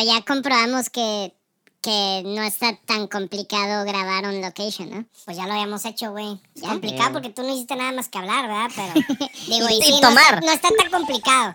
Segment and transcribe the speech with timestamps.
[0.00, 1.34] pero ya comprobamos que,
[1.82, 5.04] que no está tan complicado grabar on location, ¿no?
[5.26, 6.40] Pues ya lo habíamos hecho, güey.
[6.54, 8.70] Es complicado porque tú no hiciste nada más que hablar, ¿verdad?
[8.74, 10.24] Pero digo, y, Y sí, no tomar.
[10.34, 11.54] está- no está tan complicado.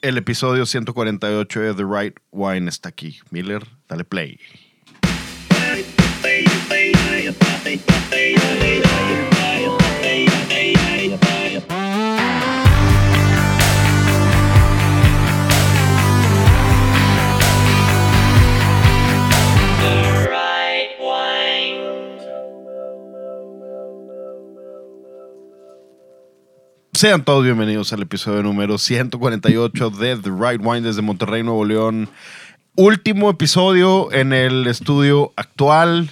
[0.00, 3.18] El episodio 148 de The Right Wine está aquí.
[3.30, 4.38] Miller, dale play.
[26.98, 32.10] Sean todos bienvenidos al episodio número 148 de The Right Wine desde Monterrey, Nuevo León.
[32.74, 36.10] Último episodio en el estudio actual.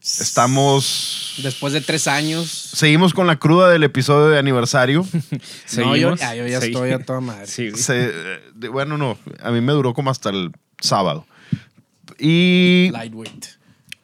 [0.00, 1.34] Estamos.
[1.42, 2.48] Después de tres años.
[2.48, 5.04] Seguimos con la cruda del episodio de aniversario.
[5.76, 6.22] No, yo, Seguimos.
[6.22, 7.46] ah, yo ya estoy a toda madre.
[7.46, 7.82] Sí, güey.
[7.82, 8.12] Se-
[8.54, 9.18] de- bueno, no.
[9.42, 11.26] A mí me duró como hasta el sábado.
[12.18, 12.88] Y.
[12.92, 13.44] Lightweight.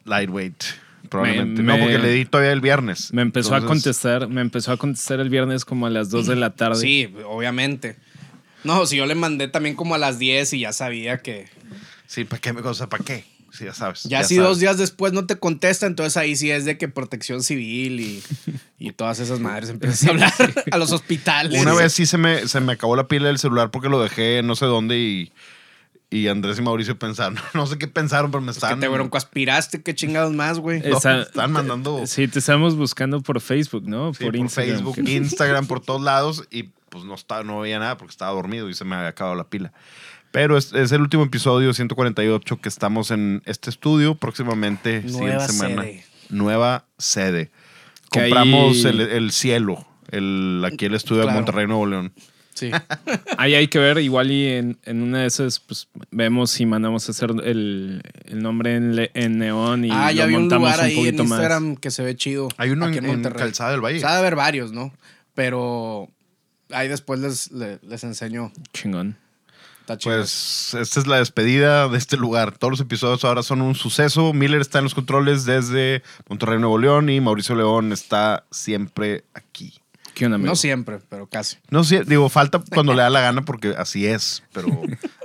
[0.05, 0.63] Lightweight.
[1.09, 1.61] Probablemente.
[1.61, 3.11] Me- no, porque le di todavía el viernes.
[3.13, 6.35] Me empezó a contestar, me empezó a contestar el viernes como a las 2 de
[6.35, 6.79] la tarde.
[6.79, 7.97] Sí, obviamente.
[8.63, 11.47] No, si yo le mandé también como a las 10 y ya sabía que.
[12.07, 12.87] Sí, ¿para qué me cosa?
[12.89, 13.23] ¿Para qué?
[13.51, 14.03] Sí, ya sabes.
[14.03, 14.47] Ya, si sabes.
[14.49, 18.23] dos días después no te contesta, entonces ahí sí es de que protección civil y,
[18.77, 20.33] y todas esas madres empiezas a hablar
[20.71, 21.59] a los hospitales.
[21.59, 24.43] Una vez sí se me, se me acabó la pila del celular porque lo dejé
[24.43, 25.31] no sé dónde y,
[26.11, 27.37] y Andrés y Mauricio pensaron.
[27.53, 28.79] No sé qué pensaron, pero me Pues que estaban.
[28.79, 30.79] te broncoaspiraste, qué chingados más, güey.
[30.79, 34.13] no, me estaban mandando Sí, te estábamos buscando por Facebook, ¿no?
[34.13, 34.75] sí, por, Instagram.
[34.75, 38.31] Facebook, que- Instagram, por todos lados y pues no, estaba, no veía nada porque estaba
[38.31, 39.71] dormido y se me había acabado la pila.
[40.31, 44.15] Pero es, es el último episodio 148 que estamos en este estudio.
[44.15, 45.81] Próximamente, siguiente Nueva semana.
[45.83, 46.05] sede.
[46.29, 47.51] Nueva sede.
[48.11, 51.37] Que ahí- Compramos el, el cielo, el, aquí el estudio de Claro.
[51.39, 52.13] Monterrey, Nuevo León.
[52.59, 52.71] Sí.
[53.37, 57.07] Ahí hay que ver, igual y en, en una de esas, pues vemos si mandamos
[57.07, 60.41] a hacer el, el nombre en, le- en neón y ah, ya lo vi un
[60.41, 61.31] montamos lugar un ahí en poquito más.
[61.39, 62.49] Instagram que se ve chido.
[62.57, 63.97] Hay uno aquí en, en Calzada del Valle.
[63.97, 64.91] O sea, haber varios, ¿no?
[65.33, 66.09] Pero
[66.71, 68.51] ahí después les, le- les, enseño.
[68.73, 69.15] Chingón.
[70.03, 72.55] Pues esta es la despedida de este lugar.
[72.57, 74.33] Todos los episodios ahora son un suceso.
[74.33, 79.78] Miller está en los controles desde Monterrey, Nuevo León y Mauricio León está siempre aquí.
[80.19, 80.49] ¿Qué onda, amigo?
[80.49, 81.55] no siempre, pero casi.
[81.69, 84.67] No digo, falta cuando le da la gana porque así es, pero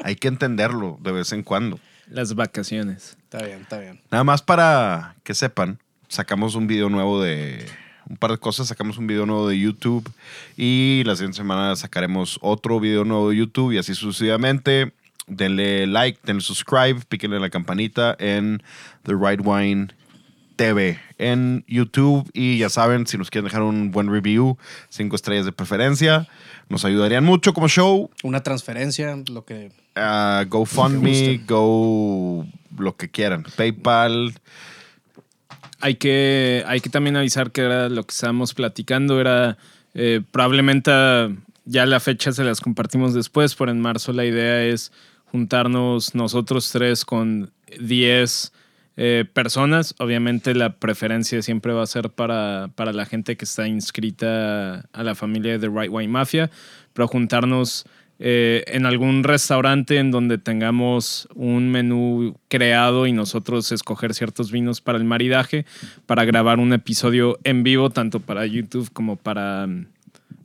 [0.04, 1.80] hay que entenderlo de vez en cuando.
[2.06, 3.16] Las vacaciones.
[3.24, 4.00] Está bien, está bien.
[4.12, 7.66] Nada más para que sepan, sacamos un video nuevo de
[8.08, 10.08] un par de cosas, sacamos un video nuevo de YouTube
[10.56, 14.92] y la siguiente semana sacaremos otro video nuevo de YouTube y así sucesivamente.
[15.26, 18.62] Denle like, denle subscribe, píquenle la campanita en
[19.02, 19.88] The Right Wine
[20.54, 24.58] TV en YouTube y ya saben, si nos quieren dejar un buen review,
[24.88, 26.28] cinco estrellas de preferencia,
[26.68, 28.10] nos ayudarían mucho como show.
[28.22, 29.70] Una transferencia, lo que.
[29.96, 32.46] Uh, GoFundMe, Go
[32.78, 34.34] lo que quieran, PayPal,
[35.80, 39.58] Hay que, hay que también avisar que era lo que estábamos platicando, era
[39.94, 41.30] eh, probablemente ah,
[41.64, 44.92] ya la fecha se las compartimos después, pero en marzo la idea es
[45.26, 48.52] juntarnos nosotros tres con 10
[48.96, 49.94] eh, personas.
[49.98, 55.02] Obviamente la preferencia siempre va a ser para, para la gente que está inscrita a
[55.02, 56.50] la familia de Right Wine Mafia,
[56.92, 57.86] pero juntarnos
[58.20, 64.80] eh, en algún restaurante en donde tengamos un menú creado y nosotros escoger ciertos vinos
[64.80, 65.66] para el maridaje,
[66.06, 69.68] para grabar un episodio en vivo, tanto para YouTube como para,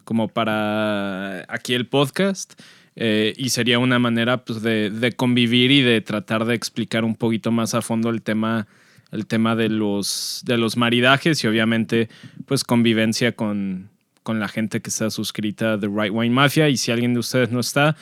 [0.04, 2.60] como para aquí el podcast.
[3.02, 7.16] Eh, y sería una manera pues, de, de convivir y de tratar de explicar un
[7.16, 8.68] poquito más a fondo el tema,
[9.14, 12.10] el tema de, los, de los maridajes y obviamente
[12.46, 13.88] pues convivencia con,
[14.22, 16.68] con la gente que está suscrita a The Right Wine Mafia.
[16.68, 17.96] Y si alguien de ustedes no está,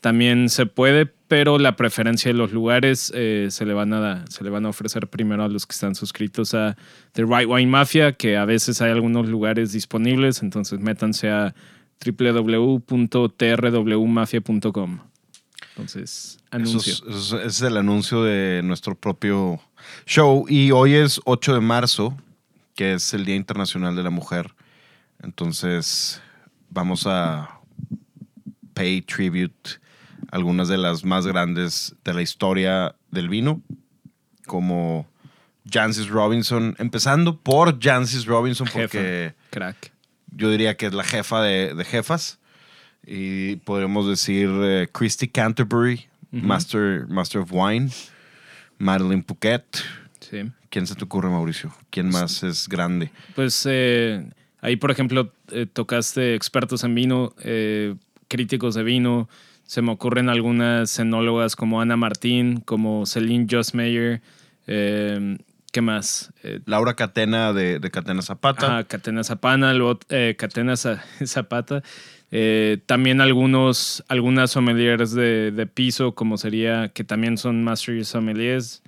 [0.00, 4.42] también se puede, pero la preferencia de los lugares eh, se, le van a, se
[4.42, 6.76] le van a ofrecer primero a los que están suscritos a
[7.12, 11.54] The Right Wine Mafia, que a veces hay algunos lugares disponibles, entonces métanse a
[12.04, 14.98] www.trwmafia.com.
[15.70, 16.92] Entonces, Eso anuncio.
[16.92, 19.60] es, eso es- ese es el anuncio de nuestro propio
[20.06, 20.44] show.
[20.48, 22.16] Y hoy es 8 de marzo,
[22.74, 24.52] que es el Día Internacional de la Mujer.
[25.22, 26.20] Entonces,
[26.70, 27.60] vamos a
[28.74, 29.78] pay tribute
[30.30, 33.60] a algunas de las más grandes de la historia del vino,
[34.46, 35.06] como
[35.70, 39.92] Jancis Robinson, empezando por Jancis Robinson, porque Crack.
[40.32, 42.38] Yo diría que es la jefa de, de jefas.
[43.06, 46.10] Y podemos decir eh, Christy Canterbury.
[46.30, 47.90] Master, Master of Wine,
[48.78, 49.64] Madeline Phuket.
[50.20, 50.50] Sí.
[50.68, 51.74] ¿Quién se te ocurre, Mauricio?
[51.90, 53.10] ¿Quién más es grande?
[53.34, 54.30] Pues eh,
[54.60, 57.96] ahí, por ejemplo, eh, tocaste expertos en vino, eh,
[58.28, 59.28] críticos de vino.
[59.64, 64.20] se me ocurren algunas cenólogas como Ana Martín, como Celine Jossmeyer.
[65.70, 66.32] Eh, ¿Qué más?
[66.42, 68.66] Eh, Laura Catena de, de Catena Zapata.
[68.66, 71.82] Ajá, Catena Zapana, luego, eh, Catena Za- Zapata.
[72.32, 78.82] Eh, también algunos, algunas sommeliers de, de piso, como sería, que también son Master Sommeliers,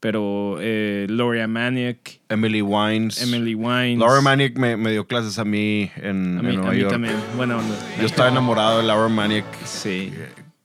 [0.00, 3.20] pero eh, Gloria Maniac, Emily Wines.
[3.22, 3.98] Emily Wines.
[3.98, 6.78] Laura Maniac me, me dio clases a mí en, A en mí, a Nueva mí
[6.80, 6.92] York.
[6.92, 7.14] también.
[7.36, 7.74] Buena onda.
[8.00, 10.12] Yo estaba enamorado de Laura Maniac Sí.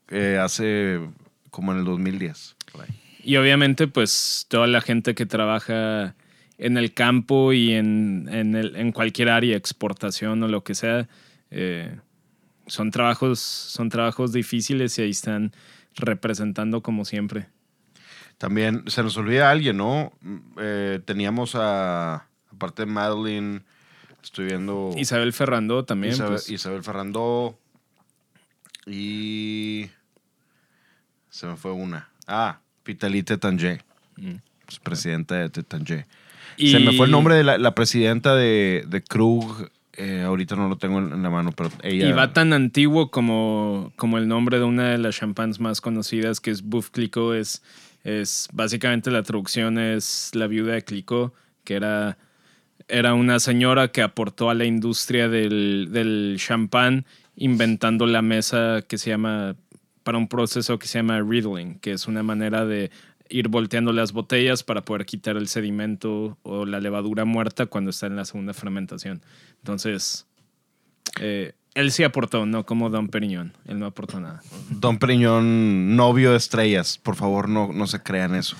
[0.08, 1.00] eh, hace
[1.50, 2.56] como en el 2010.
[2.72, 2.88] por ahí.
[3.22, 6.14] Y obviamente, pues toda la gente que trabaja
[6.58, 11.08] en el campo y en, en, el- en cualquier área, exportación o lo que sea,
[11.50, 11.98] eh,
[12.66, 15.52] son, trabajos, son trabajos difíciles y ahí están
[15.96, 17.48] representando como siempre.
[18.38, 20.12] También se nos olvida alguien, ¿no?
[20.20, 23.62] Mm, eh, teníamos a, aparte de Madeline,
[24.22, 26.14] estoy viendo Isabel Ferrando también.
[26.14, 27.58] Isabel, pues, Isabel Ferrandó
[28.86, 29.90] y
[31.30, 32.08] se me fue una.
[32.26, 33.80] Ah, Pitali Tetangé,
[34.16, 34.34] Mm.
[34.68, 36.06] es presidenta de Tetangé.
[36.56, 39.70] y- Se me fue el nombre de la, la presidenta de, de Krug.
[39.94, 42.08] eh, ahorita no lo tengo en, la mano, pero ella.
[42.08, 46.40] Y va tan antiguo como, como el nombre de una de las champans más conocidas,
[46.40, 47.34] que es Bouffe Clicquot.
[47.36, 47.62] Es,
[48.02, 51.34] es básicamente la traducción es la viuda de Clicquot,
[51.64, 52.16] que era,
[52.88, 57.04] era una señora que aportó a la industria del, del champán
[57.36, 59.56] inventando la mesa que se llama,
[60.02, 62.90] para un proceso que se llama riddling, que es una manera de
[63.28, 68.06] ir volteando las botellas para poder quitar el sedimento o la levadura muerta cuando está
[68.06, 69.22] en la segunda fermentación.
[69.58, 70.26] Entonces,
[71.20, 73.52] eh, él sí aportó, no como Don Periñón.
[73.66, 74.42] Él no aportó nada.
[74.68, 76.98] Don Periñón, novio de estrellas.
[77.02, 78.56] Por favor, no, no se crean eso.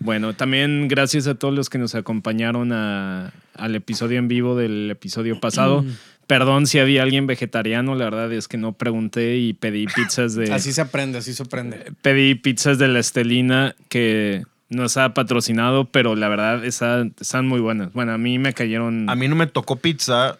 [0.00, 4.90] Bueno, también gracias a todos los que nos acompañaron a- al episodio en vivo del
[4.90, 5.84] episodio pasado.
[6.26, 10.52] Perdón si había alguien vegetariano, la verdad es que no pregunté y pedí pizzas de...
[10.52, 11.92] Así se aprende, así se aprende.
[12.02, 17.60] pedí pizzas de la Estelina que no estaba patrocinado, pero la verdad está- están muy
[17.60, 17.92] buenas.
[17.92, 19.08] Bueno, a mí me cayeron...
[19.08, 20.38] A mí no me tocó pizza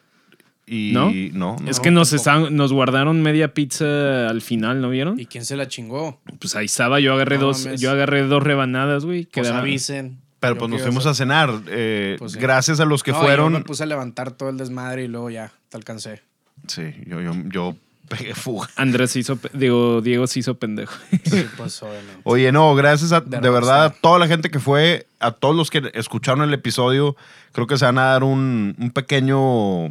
[0.66, 0.90] y.
[0.92, 1.12] ¿No?
[1.32, 1.70] No, no.
[1.70, 5.20] es que nos, están, nos guardaron media pizza al final, ¿no vieron?
[5.20, 6.20] ¿Y quién se la chingó?
[6.40, 7.80] Pues ahí estaba, yo agarré No dos, mames.
[7.80, 9.26] yo agarré dos rebanadas, güey.
[9.26, 10.18] Pues quedaron- avisen.
[10.54, 11.62] Pero pues nos fuimos hacer- a cenar.
[11.68, 12.38] eh, Pues sí.
[12.38, 13.52] Gracias a los que No, fueron.
[13.52, 16.22] Yo me puse a levantar todo el desmadre y luego ya, te alcancé.
[16.66, 17.76] Sí, yo, yo, yo
[18.08, 18.68] pegué fuga.
[18.76, 20.94] Andrés se hizo, digo, Diego se hizo pendejo.
[21.24, 22.20] Sí, pues obviamente.
[22.24, 25.54] Oye, no, gracias a, de, De verdad a toda la gente que fue, a todos
[25.56, 27.16] los que escucharon el episodio.
[27.52, 29.86] Creo que se van a dar un, un pequeño,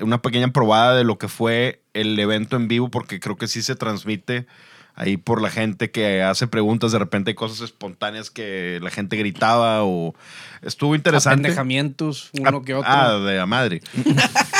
[0.00, 3.62] una pequeña probada de lo que fue el evento en vivo, porque creo que sí
[3.62, 4.46] se transmite
[4.94, 6.92] ahí por la gente que hace preguntas.
[6.92, 10.14] De repente hay cosas espontáneas que la gente gritaba o
[10.62, 11.40] estuvo interesante.
[11.40, 12.90] Apendejamientos, uno que otro.
[12.90, 13.80] Ah, de la madre.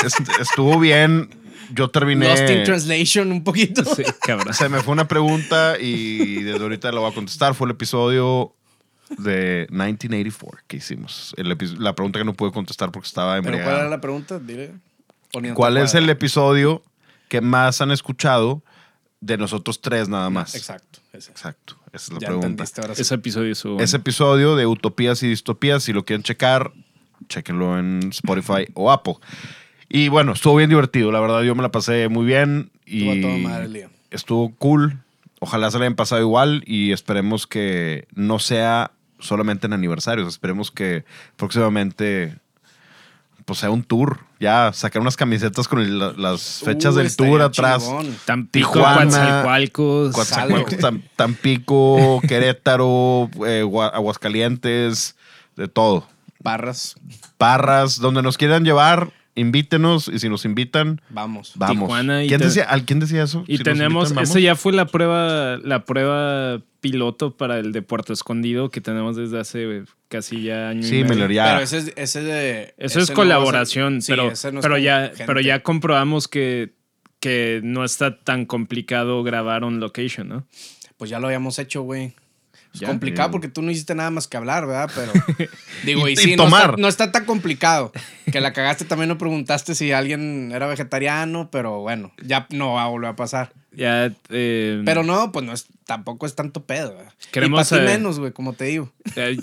[0.05, 1.29] Est- estuvo bien.
[1.73, 2.27] Yo terminé.
[2.27, 3.83] Lost in translation un poquito.
[3.95, 4.53] Sí, cabrón.
[4.53, 7.53] Se me fue una pregunta y desde ahorita lo voy a contestar.
[7.55, 8.53] Fue el episodio
[9.17, 11.33] de 1984 que hicimos.
[11.37, 14.39] El la pregunta que no pude contestar porque estaba Pero ¿cuál era la pregunta?
[14.39, 14.71] Dile.
[15.53, 16.83] ¿Cuál es el episodio
[17.29, 18.63] que más han escuchado
[19.21, 20.55] de nosotros tres nada más?
[20.55, 20.99] Exacto.
[21.13, 21.31] ese.
[21.31, 21.77] Exacto.
[21.93, 22.63] Esa es la Ya pregunta.
[22.77, 23.01] ahora sí.
[23.01, 26.71] Ese episodio estuvo Ese episodio de Utopías y Distopías, si lo quieren checar,
[27.29, 29.15] chequenlo en Spotify o Apple.
[29.89, 33.11] Y bueno, estuvo bien divertido, la verdad yo me la pasé muy bien y Estuvo
[33.11, 34.99] a toda madre estuvo cool.
[35.39, 40.71] Ojalá se le hayan pasado igual y esperemos que no sea solamente en aniversarios, esperemos
[40.71, 41.03] que
[41.35, 42.37] próximamente
[43.45, 47.31] pues sea un tour, ya sacar unas camisetas con el- las fechas Uh, del estaría
[47.31, 47.83] tour atrás.
[47.85, 48.15] chingón.
[48.25, 50.15] Tampico, Tijuana, Coatzacoalcos.
[50.79, 55.15] Tam- Tampico, Querétaro, eh, Gua- Aguascalientes,
[55.55, 56.07] de todo.
[56.39, 56.95] Barras.
[57.37, 61.53] Parras, donde nos quieran llevar, invítenos y si nos invitan, Vamos.
[61.55, 61.77] vamos.
[61.87, 63.43] Tijuana y ¿Quién, te- decía, ¿al quién decía eso?
[63.47, 68.11] Y Si tenemos, invitan, ya fue la prueba, la prueba piloto para el de Puerto
[68.13, 71.09] Escondido que tenemos desde hace casi ya año y Sí, medio.
[71.15, 71.45] Miller, ya.
[71.45, 72.73] Pero ese es, ese de.
[72.77, 75.07] Eso ese es colaboración, va a ser- sí, pero, ese no es pero, con ya,
[75.09, 75.23] gente.
[75.27, 76.73] pero ya comprobamos que,
[77.19, 80.45] que no está tan complicado grabar on location, ¿no?
[80.97, 82.13] Pues ya lo habíamos hecho, güey.
[82.73, 82.87] Es Ya.
[82.87, 83.31] complicado Sí.
[83.33, 84.89] porque tú no hiciste nada más que hablar, ¿verdad?
[84.95, 85.11] Pero.
[85.85, 86.69] digo, Y- y, y sí, no tomar.
[86.71, 87.91] está, no está tan complicado.
[88.31, 92.83] Que la cagaste también no preguntaste si alguien era vegetariano, pero bueno, ya no va
[92.83, 93.51] a volver a pasar.
[93.73, 96.95] Ya, eh, Pero no, pues no es, tampoco es tanto pedo.
[96.95, 97.13] ¿verdad?
[97.31, 98.89] Queremos, y para eh, menos, güey, como te digo.
[99.15, 99.37] eh,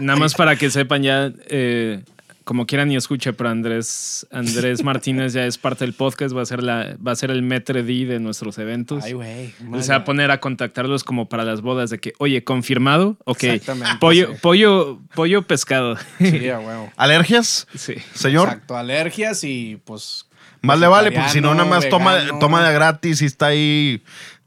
[0.00, 2.02] nada más para que sepan ya, eh,
[2.46, 6.46] como quieran y escuche, pero Andrés, Andrés Martínez ya es parte del podcast, va a
[6.46, 9.02] ser, la, va a ser el metre D de nuestros eventos.
[9.02, 9.52] Ay, güey.
[9.80, 13.42] Se va a poner a contactarlos como para las bodas de que, oye, confirmado, ok,
[13.42, 14.38] Exactamente, pollo, sí.
[14.40, 15.96] pollo, pollo pescado.
[16.18, 16.92] Sí, a huevo.
[16.96, 17.94] ¿Alergias, sí.
[18.14, 18.46] señor?
[18.48, 20.28] Exacto, alergias y pues.
[20.62, 23.46] Más le vale, porque si no, nada más toma, vegetariano, toma de gratis y está
[23.46, 24.02] ahí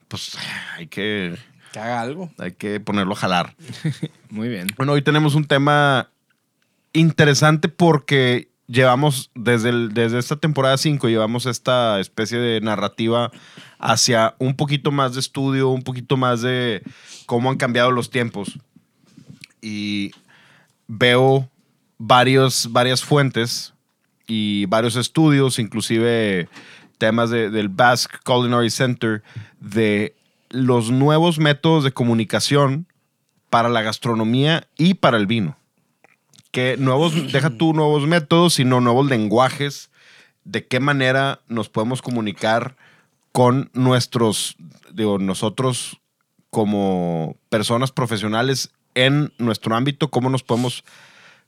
[0.07, 0.37] pues
[0.77, 1.35] hay que,
[1.73, 2.31] Que haga algo.
[2.37, 3.55] hay que ponerlo a jalar.
[4.29, 4.67] Muy bien.
[4.77, 6.09] Bueno, hoy tenemos un tema
[6.93, 13.31] interesante porque llevamos desde, el- desde esta temporada 5, llevamos esta especie de narrativa
[13.79, 16.83] hacia un poquito más de estudio, un poquito más de
[17.25, 18.59] cómo han cambiado los tiempos.
[19.61, 20.11] Y
[20.87, 21.49] veo
[21.97, 23.73] varios, varias fuentes
[24.27, 26.47] y varios estudios, inclusive
[26.97, 29.23] temas de- del Basque Culinary Center,
[29.59, 30.15] de
[30.49, 32.85] los nuevos métodos de comunicación
[33.49, 35.57] para la gastronomía y para el vino.
[36.51, 39.89] Que nuevos, deja tú nuevos métodos, sino nuevos lenguajes,
[40.43, 42.75] de qué manera nos podemos comunicar
[43.31, 44.55] con nuestros,
[44.91, 45.99] digo, nosotros
[46.49, 50.83] como personas profesionales en nuestro ámbito, cómo nos podemos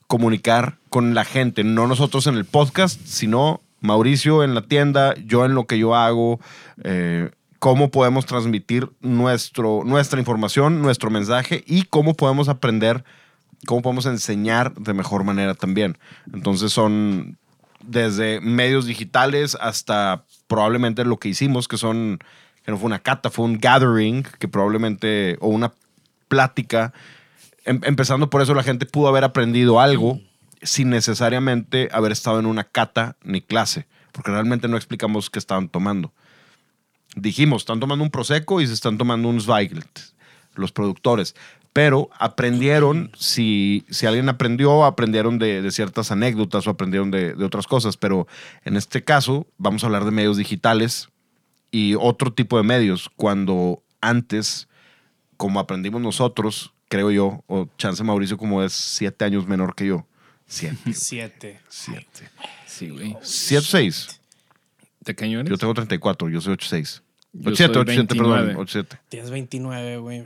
[0.07, 5.45] comunicar con la gente, no nosotros en el podcast, sino Mauricio en la tienda, yo
[5.45, 6.39] en lo que yo hago,
[6.83, 13.03] eh, cómo podemos transmitir nuestro, nuestra información, nuestro mensaje y cómo podemos aprender,
[13.65, 15.97] cómo podemos enseñar de mejor manera también.
[16.33, 17.37] Entonces son
[17.83, 22.19] desde medios digitales hasta probablemente lo que hicimos, que son,
[22.63, 25.73] que no fue una cata, fue un gathering, que probablemente, o una
[26.27, 26.93] plática.
[27.65, 30.19] Em- empezando por eso, la gente pudo haber aprendido algo
[30.61, 35.69] sin necesariamente haber estado en una cata ni clase, porque realmente no explicamos qué estaban
[35.69, 36.13] tomando.
[37.15, 39.99] Dijimos, están tomando un Prosecco y se están tomando un Zweigelt,
[40.55, 41.35] los productores.
[41.73, 47.45] Pero aprendieron, si, si alguien aprendió, aprendieron de, de ciertas anécdotas o aprendieron de, de
[47.45, 47.95] otras cosas.
[47.95, 48.27] Pero
[48.65, 51.07] en este caso, vamos a hablar de medios digitales
[51.71, 53.09] y otro tipo de medios.
[53.15, 54.67] Cuando antes,
[55.37, 60.05] como aprendimos nosotros, creo yo, o Chance Mauricio, como es siete años menor que yo.
[60.45, 60.77] Siete.
[60.93, 61.59] Siete.
[61.69, 62.29] Siete.
[62.67, 63.15] Sí, güey.
[63.21, 64.21] Siete, seis.
[64.99, 65.49] ¿De qué año eres?
[65.49, 67.01] Yo tengo 34, yo soy 86.
[67.31, 68.33] Yo 87, soy 87, perdón.
[68.33, 68.61] 29.
[68.61, 68.97] 87.
[69.07, 70.25] Tienes 29, güey.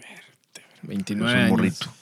[0.87, 1.49] Verte, 29 Es un años.
[1.51, 1.93] morrito.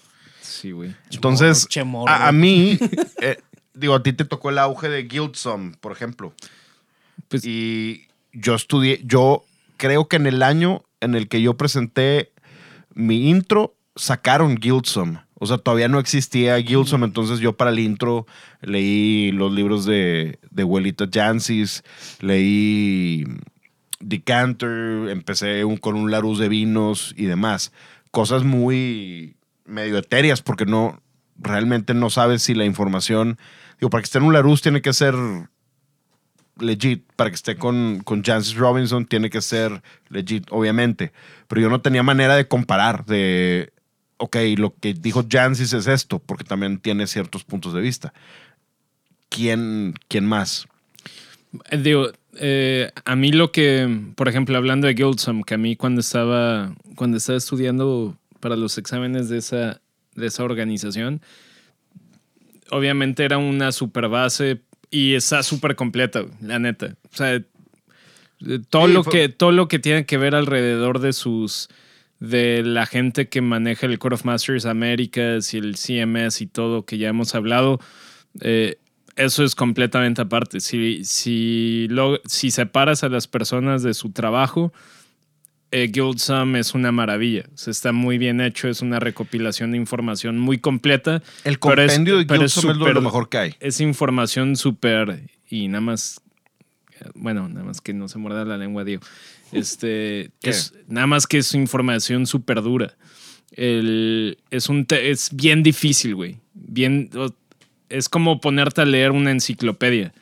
[0.41, 0.93] Sí, güey.
[1.11, 2.11] Entonces, Chemorro.
[2.11, 2.77] a, a mí,
[3.21, 3.37] eh,
[3.73, 6.33] digo, a ti te tocó el auge de Guildsome, por ejemplo.
[7.29, 9.43] Pues- y yo estudié, yo
[9.77, 12.31] creo que en el año en el que yo presenté
[12.93, 15.19] mi intro, sacaron Guildsome.
[15.35, 18.25] O sea, todavía no existía Guildsome, entonces yo para el intro
[18.61, 21.83] leí los libros de, de Abuelita Jancis,
[22.21, 23.25] leí
[23.99, 27.71] Decanter, empecé un- con un Larus de vinos y demás.
[28.13, 31.01] Cosas muy medio etéreas porque no,
[31.35, 33.39] realmente no sabes si la información,
[33.79, 35.15] digo, para que esté en un Larus tiene que ser
[36.59, 41.11] legit, para que esté con, con Jancis Robinson tiene que ser legit, obviamente.
[41.47, 43.73] Pero yo no tenía manera de comparar, de,
[44.17, 48.13] ok, lo que dijo Jancis es esto, porque también tiene ciertos puntos de vista.
[49.29, 50.67] ¿Quién, quién más?
[51.71, 56.01] Digo, eh, a mí lo que, por ejemplo, hablando de Guildsome, que a mí cuando
[56.01, 59.81] estaba, cuando estaba estudiando para los exámenes de esa,
[60.15, 61.21] de esa organización,
[62.71, 66.95] obviamente era una super base y está súper completa, la neta.
[67.11, 67.43] O sea, eh,
[68.69, 71.69] todo, Sí, lo que, todo lo que tiene que ver alrededor de sus
[72.19, 76.85] de la gente que maneja el Court of Masters Américas y el CMS y todo
[76.85, 77.79] que ya hemos hablado,
[78.39, 78.77] eh,
[79.15, 80.59] eso es completamente aparte.
[80.59, 84.73] Si, si, lo- si separas a las personas de su trabajo,
[85.71, 87.45] eh, Guildsum es una maravilla.
[87.53, 91.23] O sea, está muy bien hecho, es una recopilación de información muy completa.
[91.43, 93.55] El pero es- compendio de pero es Guildsome es, lo, mejor que hay.
[93.59, 95.29] Es información súper.
[95.49, 96.21] Y nada más.
[97.15, 99.01] Bueno, nada más que no se muerda la lengua, Diego.
[99.51, 100.31] Este.
[100.41, 102.95] Es, nada más que es información súper dura.
[103.51, 106.37] El- es, un es bien difícil, güey.
[106.53, 107.09] Bien.
[107.93, 110.13] Es como ponerte a leer una enciclopedia.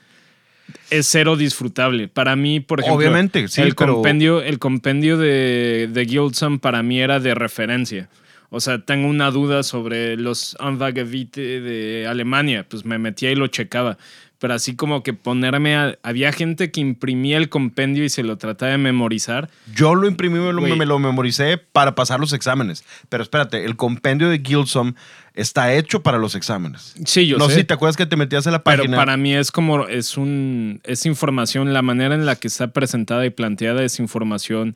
[0.90, 2.08] Es cero disfrutable.
[2.08, 2.98] Para mí, por ejemplo.
[2.98, 8.10] Obviamente, sí, el pero- compendio, el compendio de, de Guildsum para mí era de referencia.
[8.50, 13.48] O sea, tengo una duda sobre los Anvagavite de Alemania, pues me metía y lo
[13.48, 13.98] checaba.
[14.40, 15.98] Pero así como que ponerme a...
[16.04, 19.50] Había gente que imprimía el compendio y se lo trataba de memorizar.
[19.74, 22.84] Yo lo imprimí, me lo, me lo memoricé para pasar los exámenes.
[23.08, 24.96] Pero espérate, el compendio de Guildsome
[25.34, 26.94] está hecho para los exámenes.
[27.06, 27.54] Sí, yo no sé.
[27.54, 28.98] sé si te acuerdas que te metías a la Pero página.
[28.98, 33.26] para mí es como, es un, es información, la manera en la que está presentada
[33.26, 34.76] y planteada es información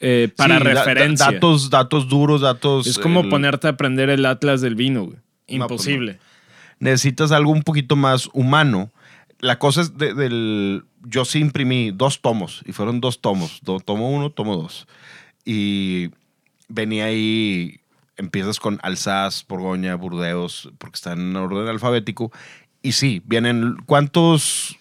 [0.00, 1.30] eh, para Sí, da- da- referencia.
[1.32, 2.86] datos, datos duros, datos.
[2.86, 5.16] es como el- ponerte a aprender el atlas del vino, güey.
[5.16, 6.18] No, pues Imposible.
[6.80, 8.90] necesitas algo un poquito más humano.
[9.40, 10.84] La cosa es de- del...
[11.06, 13.60] Yo sí imprimí dos tomos y fueron dos tomos.
[13.84, 14.86] Tomo uno, tomo dos.
[15.44, 16.10] Y
[16.68, 17.78] venía ahí,
[18.16, 22.32] empiezas con Alsace, Borgoña, Burdeos, porque están en orden alfabético.
[22.82, 23.76] Y sí, vienen...
[23.86, 24.76] ¿Cuántos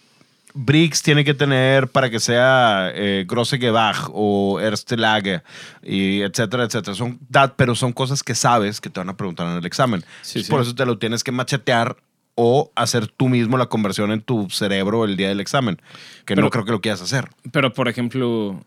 [0.55, 5.41] Briggs tiene que tener para que sea eh, Grosse Gebach o Erste Lage,
[5.81, 6.95] y etcétera, etcétera.
[6.95, 10.01] Son, dat- pero son cosas que sabes que te van a preguntar en el examen.
[10.21, 10.51] Sí, Entonces, sí.
[10.51, 11.97] Por eso te lo tienes que machetear
[12.35, 15.77] o hacer tú mismo la conversión en tu cerebro el día del examen,
[16.25, 17.29] que Pero- no creo que lo quieras hacer.
[17.51, 18.63] Pero, por ejemplo,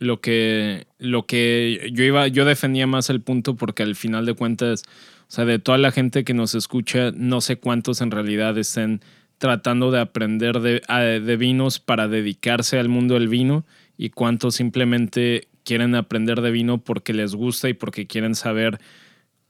[0.00, 4.34] lo que, lo que yo iba, yo defendía más el punto porque al final de
[4.34, 4.82] cuentas,
[5.28, 9.02] o sea, de toda la gente que nos escucha, no sé cuántos en realidad estén
[9.36, 10.80] tratando de aprender de,
[11.20, 13.66] de vinos para dedicarse al mundo del vino
[13.98, 18.80] y cuántos simplemente quieren aprender de vino porque les gusta y porque quieren saber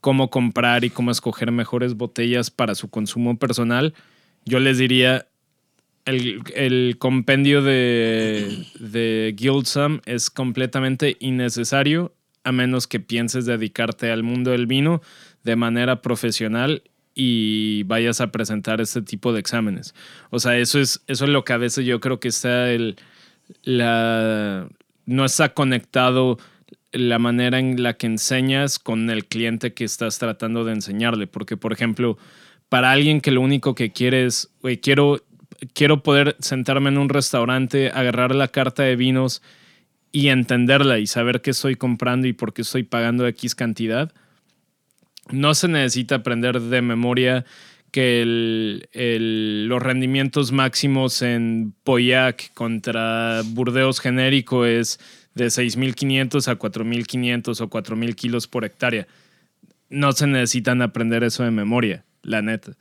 [0.01, 3.93] cómo comprar y cómo escoger mejores botellas para su consumo personal.
[4.43, 5.27] Yo les diría,
[6.05, 14.23] el, el compendio de, de Guildsum es completamente innecesario a menos que pienses dedicarte al
[14.23, 15.01] mundo del vino
[15.43, 19.93] de manera profesional y vayas a presentar este tipo de exámenes.
[20.29, 22.95] O sea, eso es, eso es lo que a veces yo creo que está el,
[23.63, 24.67] la,
[25.05, 26.37] no está conectado
[26.91, 31.27] la manera en la que enseñas con el cliente que estás tratando de enseñarle.
[31.27, 32.17] Porque, por ejemplo,
[32.69, 34.49] para alguien que lo único que quiere es,
[34.81, 35.21] quiero,
[35.73, 39.41] quiero poder sentarme en un restaurante, agarrar la carta de vinos
[40.11, 44.11] y entenderla y saber qué estoy comprando y por qué estoy pagando X cantidad.
[45.29, 47.45] No se necesita aprender de memoria
[47.91, 48.23] que
[49.67, 54.99] los rendimientos máximos en Poyac contra Burdeos genérico es
[55.35, 59.07] de 6.500 a 4.500 o 4.000 kilos por hectárea.
[59.89, 62.73] No se necesitan aprender eso de memoria, la neta.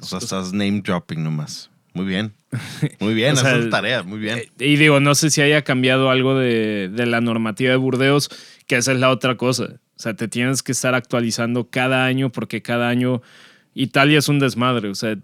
[0.00, 1.71] O sea, estás name dropping nomás.
[1.94, 2.32] Muy bien.
[3.00, 4.38] Muy bien, O sea, haces tareas, muy bien.
[4.38, 8.28] Eh, Y digo, no sé si haya cambiado algo de, de la normativa de Burdeos,
[8.66, 9.64] que esa es la otra cosa.
[9.96, 13.22] O sea, te tienes que estar actualizando cada año porque cada año
[13.74, 14.88] Italia es un desmadre.
[14.88, 15.16] O sea,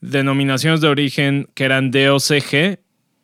[0.00, 2.78] denominaciones de origen que eran DOCG,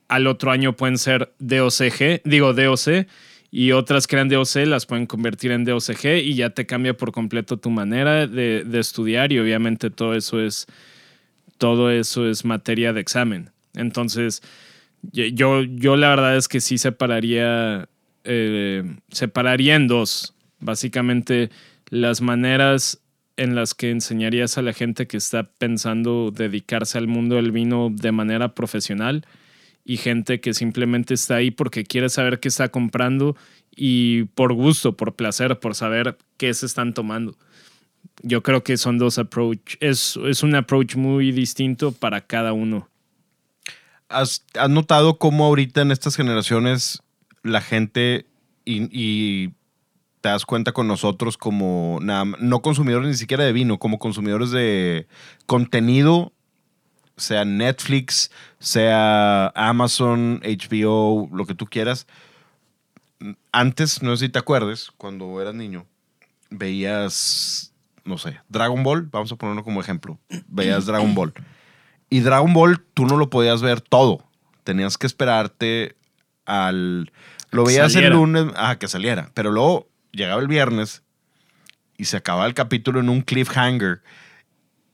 [0.08, 3.06] al otro año pueden ser DOCG, digo DOC,
[3.50, 7.12] y otras que eran DOC las pueden convertir en DOCG y ya te cambia por
[7.12, 10.66] completo tu manera de, de estudiar y obviamente todo eso es
[11.58, 13.50] todo eso es materia de examen.
[13.74, 14.42] Entonces,
[15.12, 17.88] yo, yo la verdad es que sí separaría,
[18.24, 20.34] eh, separaría en dos.
[20.60, 21.50] Básicamente,
[21.90, 23.00] las maneras
[23.36, 27.90] en las que enseñarías a la gente que está pensando dedicarse al mundo del vino
[27.90, 29.26] de manera profesional
[29.84, 33.36] y gente que simplemente está ahí porque quiere saber qué está comprando
[33.76, 37.36] y por gusto, por placer, por saber qué se están tomando.
[38.22, 39.76] Yo creo que son dos approach.
[39.80, 42.88] Es, es un approach muy distinto para cada uno.
[44.08, 47.02] ¿Has, has notado cómo ahorita en estas generaciones
[47.42, 48.26] la gente
[48.64, 49.48] y,
[50.20, 54.50] te das cuenta con nosotros como nada, no consumidores ni siquiera de vino, como consumidores
[54.50, 55.06] de
[55.44, 56.32] contenido,
[57.18, 62.06] sea Netflix, sea Amazon, HBO, lo que tú quieras.
[63.52, 65.86] Antes, no sé si te acuerdes, cuando eras niño,
[66.48, 67.73] veías,
[68.04, 71.32] no sé, Dragon Ball, vamos a ponerlo como ejemplo, veías Dragon Ball.
[72.10, 74.24] Y Dragon Ball tú no lo podías ver todo.
[74.62, 75.96] Tenías que esperarte
[76.46, 77.10] al...
[77.50, 78.14] Lo veías el saliera.
[78.16, 79.30] lunes, ah, que saliera.
[79.34, 81.02] Pero luego llegaba el viernes
[81.96, 84.02] y se acababa el capítulo en un cliffhanger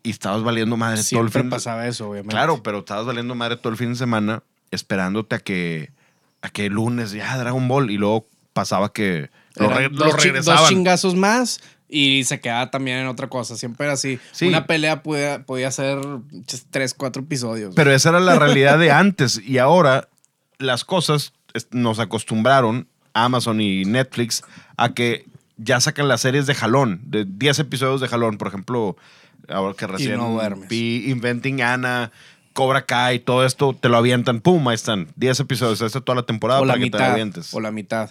[0.02, 1.50] y estabas valiendo madre todo el fin.
[1.50, 2.32] pasaba eso, obviamente.
[2.34, 5.92] Claro, pero estabas valiendo madre todo el fin de semana esperándote a que,
[6.42, 9.96] a que el lunes ya Dragon Ball y luego pasaba que lo, re- lo chi-
[10.12, 10.68] dos regresaban.
[10.68, 13.56] chingazos más y se quedaba también en otra cosa.
[13.56, 14.18] Siempre era así.
[14.32, 14.46] Sí.
[14.46, 15.98] Una pelea podía, podía ser
[16.70, 17.74] tres, cuatro episodios.
[17.74, 20.08] Pero esa era la realidad de antes y ahora
[20.58, 21.32] las cosas
[21.70, 24.42] nos acostumbraron, Amazon y Netflix,
[24.76, 25.26] a que
[25.56, 28.38] ya sacan las series de jalón, de 10 episodios de jalón.
[28.38, 28.96] Por ejemplo,
[29.48, 32.12] ahora que recién no vi Inventing Anna,
[32.52, 35.08] Cobra Kai, todo esto, te lo avientan, pum, ahí están.
[35.16, 37.12] 10 episodios, esta es toda la temporada o la para que te mitad.
[37.12, 37.54] avientes.
[37.54, 38.10] O la mitad.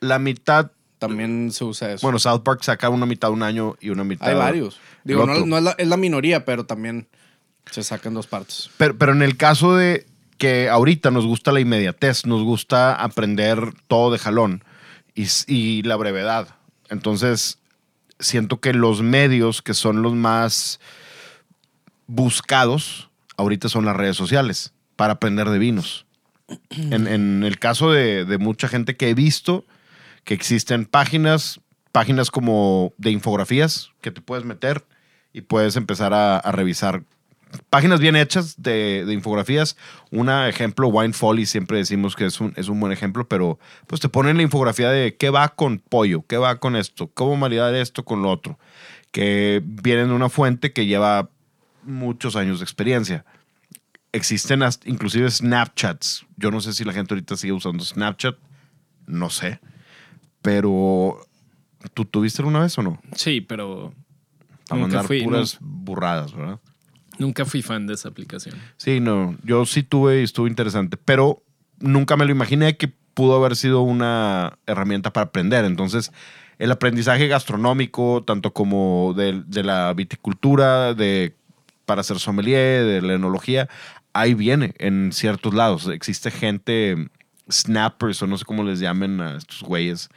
[0.00, 2.06] La mitad, También se usa eso.
[2.06, 4.28] bueno, South Park saca una mitad un año y una mitad.
[4.28, 4.80] Hay varios.
[5.04, 7.06] Digo, no, no es, la, es la minoría, pero también
[7.70, 8.70] se sacan dos partes.
[8.78, 10.06] Pero, pero en el caso de
[10.38, 14.64] que ahorita nos gusta la inmediatez, nos gusta aprender todo de jalón
[15.14, 16.48] y, y la brevedad.
[16.88, 17.58] Entonces,
[18.18, 20.80] siento que los medios que son los más
[22.06, 26.06] buscados ahorita son las redes sociales para aprender de vinos.
[26.70, 29.64] En, en el caso de, de mucha gente que he visto
[30.26, 31.60] que existen páginas,
[31.92, 34.84] páginas como de infografías que te puedes meter
[35.32, 37.04] y puedes empezar a, revisar
[37.70, 39.76] páginas bien hechas de, infografías.
[40.10, 44.00] Un ejemplo, Wine Folly, siempre decimos que es un, es un buen ejemplo, pero pues
[44.00, 47.72] te ponen la infografía de qué va con pollo, qué va con esto, cómo maridar
[47.76, 48.58] esto con lo otro,
[49.12, 51.30] que vienen de una fuente que lleva
[51.84, 53.24] muchos años de experiencia.
[54.12, 56.24] existen hasta- inclusive Snapchats.
[56.36, 58.36] Yo no sé si la gente ahorita sigue usando Snapchat,
[59.06, 59.60] no sé.
[60.46, 61.18] Pero,
[61.92, 63.00] ¿tú tuviste alguna vez o no?
[63.16, 63.92] Sí, pero
[64.68, 66.60] Para Nunca mandar fui, puras burradas, ¿verdad?
[67.18, 68.54] nunca fui fan de esa aplicación.
[68.76, 71.42] Sí, no, yo sí tuve y estuvo interesante, pero
[71.80, 75.64] nunca me lo imaginé que pudo haber sido una herramienta para aprender.
[75.64, 76.12] Entonces,
[76.60, 81.34] el aprendizaje gastronómico, tanto como de, de la viticultura, de
[81.86, 83.68] para ser sommelier, de la enología,
[84.12, 85.88] ahí viene en ciertos lados.
[85.88, 87.08] Existe gente,
[87.50, 90.08] snappers o no sé cómo les llamen a estos güeyes,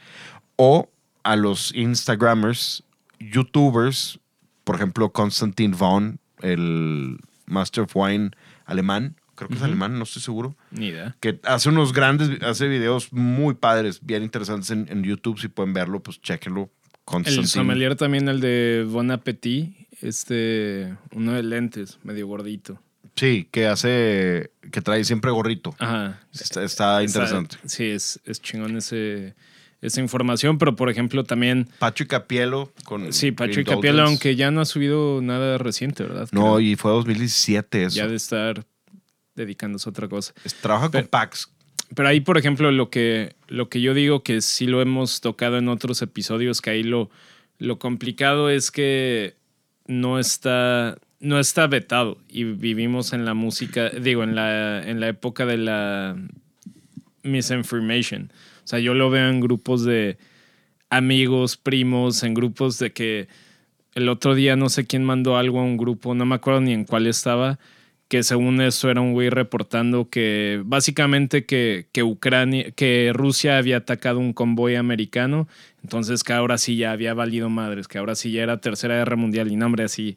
[0.56, 0.90] o
[1.22, 2.82] a los Instagrammers,
[3.18, 4.18] YouTubers,
[4.64, 8.30] por ejemplo, Constantin Vaughn, el Master of Wine
[8.64, 11.16] alemán, creo que es alemán, no estoy seguro, Ni idea.
[11.20, 15.72] que hace unos grandes, hace videos muy padres, bien interesantes en, en YouTube, si pueden
[15.72, 16.70] verlo, pues chéquenlo.
[17.24, 22.80] El sommelier también, el de Bon Appetit, este, uno de lentes, medio gordito.
[23.20, 25.74] Sí, que hace, que trae siempre gorrito.
[25.78, 26.18] Ajá.
[26.32, 27.56] Está, está interesante.
[27.66, 29.34] Sí, es, es chingón ese,
[29.82, 34.08] esa información, pero por ejemplo también, Pacho y Capielo con sí, Patrick Green Capiel, Dolphins.
[34.10, 36.28] aunque ya no ha subido nada reciente, ¿verdad?
[36.32, 36.60] No, Creo.
[36.60, 37.96] y fue 2017 eso.
[37.96, 38.64] ya de estar
[39.34, 40.32] dedicándose a otra cosa.
[40.44, 41.50] Es- Trabaja Pero- con Pax.
[41.94, 45.58] Pero ahí, por ejemplo, lo que, lo que yo digo que sí lo hemos tocado
[45.58, 47.10] en otros episodios, que ahí lo,
[47.58, 49.34] lo complicado es que
[49.90, 55.08] no está, no está vetado y vivimos en la música, digo, en la, en la
[55.08, 56.16] época de la
[57.24, 58.32] misinformation.
[58.64, 60.16] O sea, yo lo veo en grupos de
[60.90, 63.26] amigos, primos, en grupos de que
[63.94, 66.72] el otro día no sé quién mandó algo a un grupo, no me acuerdo ni
[66.72, 67.58] en cuál estaba,
[68.10, 73.76] que según eso era un güey reportando que básicamente que, que Ucrania, que Rusia había
[73.76, 75.46] atacado un convoy americano,
[75.84, 79.14] entonces que ahora sí ya había valido madres, que ahora sí ya era tercera guerra
[79.14, 80.16] mundial y no, hombre, así.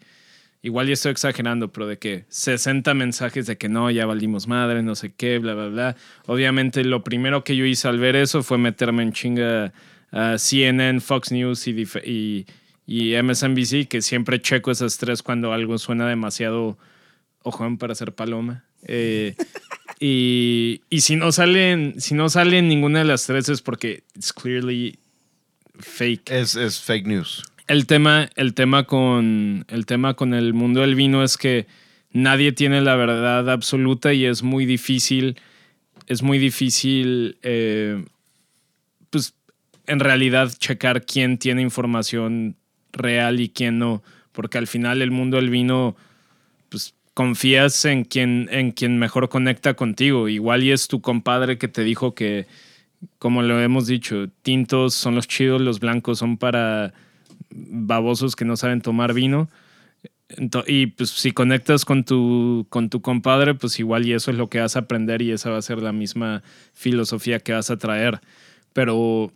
[0.64, 4.82] Igual ya estoy exagerando, pero de que 60 mensajes de que no, ya valimos madre,
[4.82, 5.96] no sé qué, bla, bla, bla.
[6.26, 9.72] Obviamente lo primero que yo hice al ver eso fue meterme en chinga
[10.12, 12.48] a CNN, Fox News y, y,
[12.88, 16.80] y MSNBC, que siempre checo esas tres cuando algo suena demasiado
[17.44, 18.66] ojón para ser paloma.
[18.86, 19.36] Eh,
[20.00, 24.34] y, y si no salen, si no salen ninguna de las tres es porque it's
[24.34, 24.98] clearly
[25.80, 26.30] fake.
[26.32, 27.44] Es, es fake news.
[27.68, 31.68] El tema, el tema con el tema con el mundo del vino es que
[32.12, 35.38] nadie tiene la verdad absoluta y es muy difícil,
[36.08, 38.04] es muy difícil, eh,
[39.10, 39.34] pues
[39.88, 42.56] en realidad checar quién tiene información
[42.92, 45.96] real y quién no, porque al final el mundo del vino,
[46.70, 50.30] pues confías en quien, en quien mejor conecta contigo.
[50.30, 52.48] Igual y es tu compadre que te dijo que,
[53.20, 56.94] como lo hemos dicho, tintos son los chidos, los blancos son para
[57.52, 59.50] babosos que no saben tomar vino.
[60.30, 64.38] Ento- y pues si conectas con tu, con tu compadre, pues igual y eso es
[64.38, 66.42] lo que vas a aprender y esa va a ser la misma
[66.74, 68.20] filosofía que vas a traer.
[68.74, 69.32] Pero,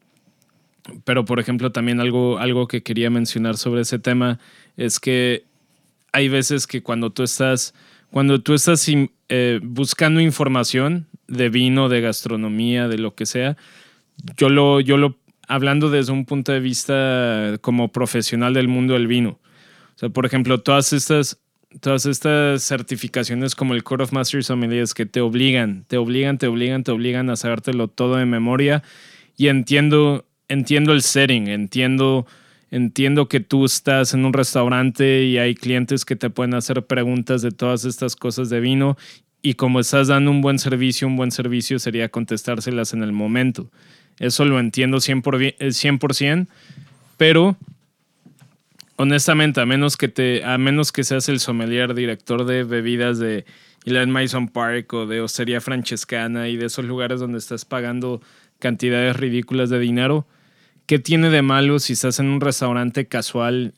[1.04, 4.40] pero por ejemplo, también algo, algo que quería mencionar sobre ese tema
[4.78, 5.44] es que
[6.18, 7.76] hay veces que cuando tú estás,
[8.10, 8.90] cuando tú estás
[9.30, 13.56] eh, buscando información de vino, de gastronomía, de lo que sea,
[14.36, 19.06] yo lo, yo lo, hablando desde un punto de vista como profesional del mundo del
[19.06, 19.40] vino.
[19.96, 21.40] O sea, por ejemplo, todas estas,
[21.82, 26.48] todas estas certificaciones como el Court of Master Sommeliers que te obligan, te obligan, te
[26.48, 28.82] obligan, te obligan a sabértelo todo de memoria.
[29.38, 32.26] Y entiendo, entiendo el setting, entiendo,
[32.72, 37.42] entiendo que tú estás en un restaurante y hay clientes que te pueden hacer preguntas
[37.42, 38.98] de todas estas cosas de vino.
[39.42, 43.70] Y como estás dando un buen servicio, un buen servicio sería contestárselas en el momento.
[44.20, 46.48] Eso lo entiendo 100%, por vi- eh, 100%
[47.18, 47.56] pero
[48.96, 53.46] honestamente, a menos que te, a menos que seas el sommelier, director de bebidas de
[53.86, 58.22] Ilan Mason Park o de Osteria Francescana y de esos lugares donde estás pagando
[58.60, 60.26] cantidades ridículas de dinero,
[60.88, 63.76] ¿qué tiene de malo si estás en un restaurante casual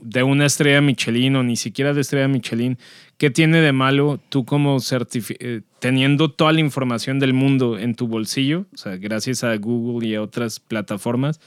[0.00, 2.76] de una estrella Michelin o ni siquiera de estrella Michelin?
[3.16, 8.08] ¿Qué tiene de malo tú como eh, teniendo toda la información del mundo en tu
[8.08, 11.40] bolsillo, o sea, gracias a Google y a otras plataformas?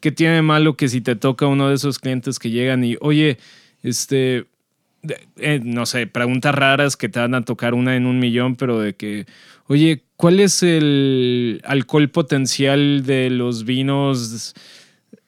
[0.00, 2.96] ¿Qué tiene de malo que si te toca uno de esos clientes que llegan y,
[3.00, 3.38] oye,
[3.82, 4.46] este,
[5.36, 8.78] eh, no sé, preguntas raras que te van a tocar una en un millón, pero
[8.78, 9.26] de que,
[9.66, 14.54] oye, ¿cuál es el alcohol potencial de los vinos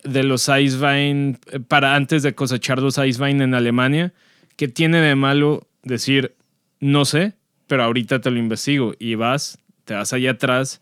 [0.03, 4.13] de los Eiswein eh, para antes de cosechar los Eiswein en Alemania?
[4.57, 6.35] ¿Qué tiene de malo decir,
[6.81, 7.35] no sé,
[7.67, 10.81] pero ahorita te lo investigo y vas, te vas allá atrás,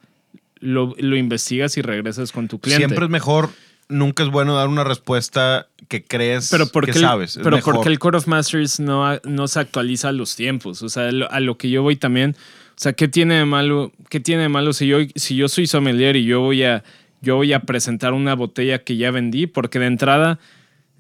[0.59, 2.87] lo, lo investigas y regresas con tu cliente?
[2.87, 3.51] Siempre es mejor
[3.93, 7.37] nunca es bueno dar una respuesta que crees Pero que porque, sabes.
[7.37, 10.83] Es pero porque el Core of Masters no, no se actualiza a los tiempos.
[10.83, 12.37] O sea, a lo que yo voy también.
[12.83, 13.93] Sea, ¿qué tiene de malo?
[14.11, 16.83] ¿Qué tiene de malo si yo, si yo soy sommelier y yo voy a,
[17.21, 19.47] yo voy a presentar una botella que ya vendí?
[19.47, 20.41] Porque de entrada,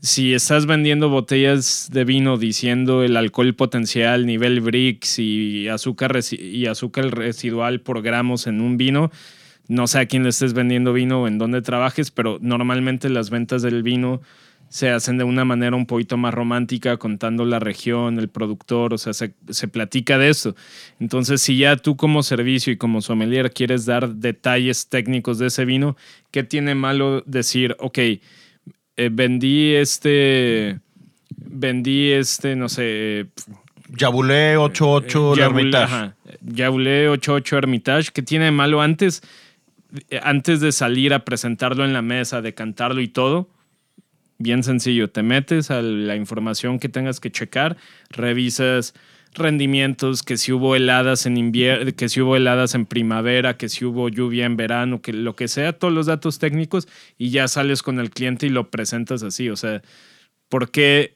[0.01, 6.67] si estás vendiendo botellas de vino diciendo el alcohol potencial, nivel Brix y azúcar, y
[6.67, 9.11] azúcar residual por gramos en un vino,
[9.67, 13.29] no sé a quién le estés vendiendo vino o en dónde trabajes, pero normalmente las
[13.29, 14.23] ventas del vino
[14.73, 18.99] se hacen de una manera un poquito más romántica, contando la región, el productor, o
[18.99, 20.57] sea, se, se platica de eso.
[20.99, 25.67] Entonces, si ya tú como servicio y como sommelier quieres dar detalles técnicos de ese
[25.67, 25.95] vino,
[26.31, 28.21] ¿qué tiene malo decir, ok, eh,
[29.13, 30.81] vendí este,
[31.37, 33.27] vendí este, no sé,
[33.91, 35.85] Yabulé 88, la Yabulé, Hermitage.
[35.85, 36.17] ajá.
[36.41, 39.21] Yabulé 88 Hermitage, que tiene de malo antes,
[40.09, 43.51] eh, antes de salir a presentarlo en la mesa, de cantarlo y todo.
[44.43, 47.77] Bien sencillo, te metes a la información que tengas que checar,
[48.11, 48.93] revisas
[49.35, 53.85] rendimientos, que si hubo heladas en invierno, que si hubo heladas en primavera, que si
[53.85, 57.85] hubo lluvia en verano, que lo que sea, todos los datos técnicos y ya sales
[57.85, 59.49] con el cliente y lo presentas así.
[59.49, 59.81] O sea,
[60.49, 61.15] ¿por qué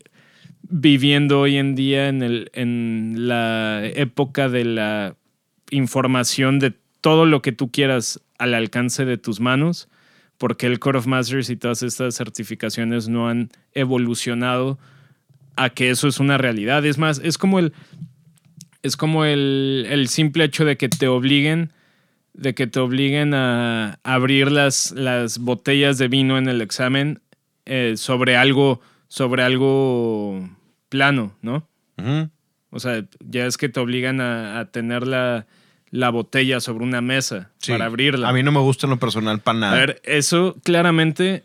[0.62, 5.16] viviendo hoy en día en, el, en la época de la
[5.72, 9.88] información de todo lo que tú quieras al alcance de tus manos?
[10.38, 14.78] Porque el Core of Masters y todas estas certificaciones no han evolucionado
[15.56, 16.84] a que eso es una realidad.
[16.84, 17.72] Es más, es como el,
[18.82, 21.72] es como el, el simple hecho de que te obliguen,
[22.34, 27.20] de que te obliguen a abrir las, las botellas de vino en el examen
[27.64, 30.48] eh, sobre algo, sobre algo
[30.88, 31.68] plano, ¿no?
[32.70, 35.46] O sea, ya es que te obligan a, a tener la,
[35.90, 37.72] la botella sobre una mesa Sí.
[37.72, 38.28] para abrirla.
[38.28, 39.72] A mí no me gusta en lo personal para nada.
[39.74, 41.44] A ver, eso claramente,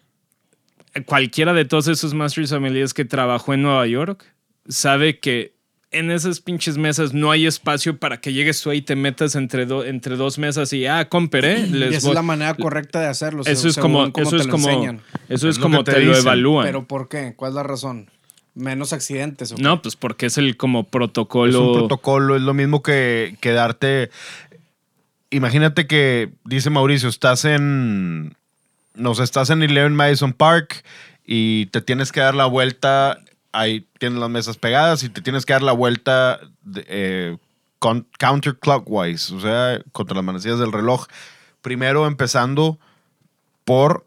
[1.05, 4.25] cualquiera de todos esos Master Sommeliers que trabajó en Nueva York
[4.67, 5.53] sabe que
[5.93, 9.35] en esas pinches mesas no hay espacio para que llegues tú ahí y te metas
[9.35, 11.59] entre, do- entre dos mesas y, ah, comperé.
[11.67, 13.43] Y les esa es la manera correcta de hacerlo.
[13.45, 15.01] Eso es como, eso te es lo como, enseñan.
[15.27, 16.65] eso Es como te, te lo evalúan.
[16.65, 17.33] ¿Pero por qué?
[17.35, 18.09] ¿Cuál es la razón?
[18.53, 19.57] ¿Menos accidentes?
[19.59, 21.71] no, pues porque es el como Es protocolo.
[21.71, 24.09] un protocolo, es lo mismo que, que darte.
[25.29, 28.35] Imagínate que, dice Mauricio, estás en.
[28.93, 30.83] No sé, estás en Eleven Madison Park
[31.25, 33.19] y te tienes que dar la vuelta.
[33.53, 37.37] Ahí tienes las mesas pegadas y te tienes que dar la vuelta de, eh,
[37.79, 41.07] con- counterclockwise, o sea, contra las manecillas del reloj.
[41.61, 42.77] Primero empezando
[43.63, 44.05] por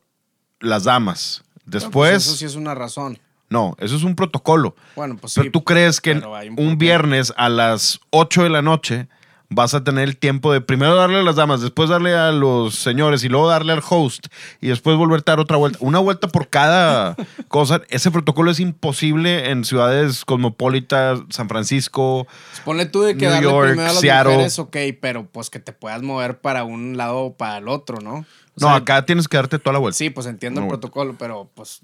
[0.60, 1.42] las damas.
[1.44, 2.26] No, pues Después.
[2.26, 3.18] eso sí es una razón.
[3.54, 4.74] No, eso es un protocolo.
[4.96, 5.40] Bueno, pues sí.
[5.40, 6.20] Pero tú crees que
[6.58, 9.08] un viernes a las 8 de la noche
[9.50, 12.74] vas a tener el tiempo de primero darle a las damas, después darle a los
[12.74, 14.26] señores y luego darle al host
[14.60, 15.78] y después volverte a dar otra vuelta.
[15.80, 17.14] Una vuelta por cada
[17.48, 17.82] cosa.
[17.88, 22.26] Ese protocolo es imposible en ciudades cosmopolitas, San Francisco.
[22.64, 24.32] Ponle tú de que New darle York, primero a las Seattle.
[24.32, 27.98] mujeres, ok, pero pues que te puedas mover para un lado o para el otro,
[28.00, 28.14] ¿no?
[28.14, 29.96] O No, sea, acá tienes que darte toda la vuelta.
[29.98, 31.82] Sí, pues entiendo el protocolo, pero pues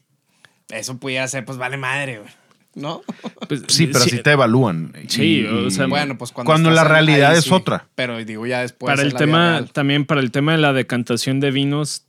[0.73, 2.31] eso pudiera ser, pues vale madre, güey.
[2.75, 3.03] ¿No?
[3.49, 4.93] pues, Sí, pero así te evalúan.
[5.09, 7.51] Sí, Y- o sea, Bueno, pues cuando, Cuando la realidad ahí es sí.
[7.53, 7.89] otra.
[7.97, 8.93] Pero digo ya después.
[8.95, 12.05] para el tema, también para el tema de la decantación de vinos,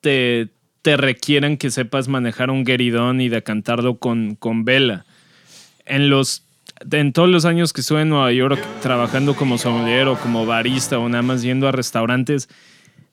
[0.00, 0.48] te,
[0.82, 5.04] te requieren que sepas manejar un gueridón y decantarlo con, con vela.
[5.84, 6.44] En los
[6.92, 10.98] en todos los años que estuve en Nueva York trabajando como sommelier o como barista
[10.98, 12.48] o nada más yendo a restaurantes,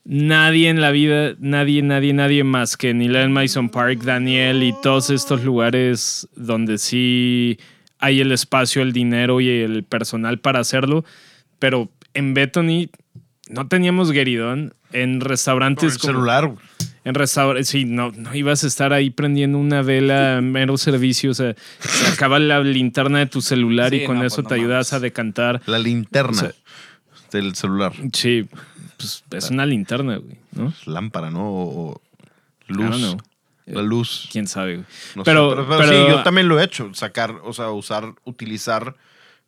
[0.04, 5.10] nadie en la vida, nadie, nadie, nadie más que Nilan Mason Park, Daniel y todos
[5.10, 7.58] estos lugares donde sí
[7.98, 11.04] hay el espacio, el dinero y el personal para hacerlo.
[11.58, 12.88] Pero en Bethany
[13.48, 14.74] no teníamos gueridón.
[14.92, 16.50] En restaurantes el como- celular.
[17.04, 21.34] en restaurantes, sí, no, no ibas a estar ahí prendiendo una vela, mero servicio, o
[21.34, 24.54] sea, se acaba la linterna de tu celular Sí, y con no, eso pues, te
[24.56, 24.92] no ayudas mames.
[24.92, 25.62] a decantar.
[25.66, 26.52] La linterna O sea-
[27.32, 27.92] del celular.
[28.12, 28.46] Sí,
[29.28, 30.72] pues es una linterna, güey, ¿no?
[30.86, 31.42] Lámpara, ¿no?
[31.50, 32.00] O,
[32.66, 33.16] luz.
[33.66, 34.28] La luz.
[34.30, 34.86] Quién sabe, güey.
[35.16, 36.92] No sé, pero, pero, pero pero- sí, yo también lo he hecho.
[36.94, 38.94] Sacar, o sea, usar, utilizar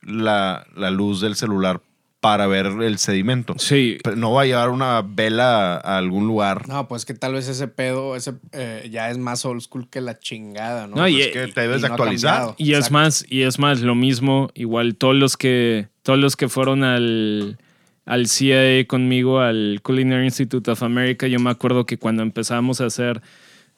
[0.03, 1.81] la, la luz del celular
[2.21, 3.55] para ver el sedimento.
[3.59, 6.67] Sí, Pero no va a llevar una vela a algún lugar.
[6.67, 10.01] No, pues que tal vez ese pedo ese, eh, ya es más old school que
[10.01, 10.97] la chingada, ¿no?
[10.97, 12.33] No, y- Es que te debes actualizar.
[12.33, 12.55] cambiado.
[12.59, 16.49] Y es más, y es más, lo mismo, igual todos los que, todos los que
[16.49, 17.59] fueron al,
[18.07, 22.87] al CIA conmigo, al Culinary Institute of America, yo me acuerdo que cuando empezamos a
[22.87, 23.21] hacer,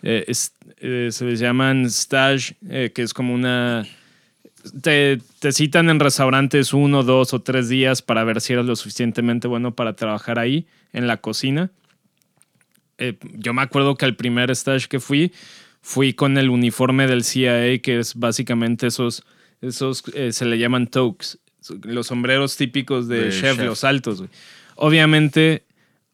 [0.03, 0.31] eh,
[0.81, 3.87] eh, se les llaman stage, eh, que es como una...
[4.83, 8.77] Te, te citan en restaurantes uno, dos o tres días para ver si eres lo
[8.77, 11.71] suficientemente bueno para trabajar ahí, en la cocina.
[13.23, 15.33] yo me acuerdo que al primer stage que fui,
[15.81, 19.25] fui con el uniforme del CIA, que es básicamente esos,
[19.63, 21.39] esos se le llaman toques,
[21.83, 23.65] los sombreros típicos de, De chef, chef.
[23.67, 24.31] los altos, güey.
[24.77, 25.65] Obviamente,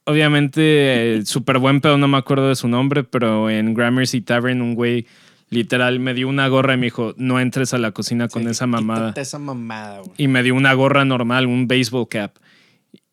[0.04, 4.62] obviamente, eh, súper buen pedo, no me acuerdo de su nombre, pero en Gramercy Tavern
[4.62, 5.06] un güey
[5.50, 8.48] literal me dio una gorra y me dijo, no entres a la cocina con Sí,
[8.50, 10.10] esa mamada quítate esa mamada, güey.
[10.16, 12.32] y me dio una gorra normal, un baseball cap.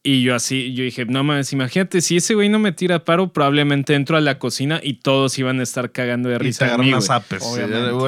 [0.03, 3.31] Y yo así, yo dije, no mames, imagínate, si ese güey no me tira paro,
[3.31, 6.65] probablemente entro a la cocina y todos iban a estar cagando de Y te risa.
[6.65, 6.89] agarran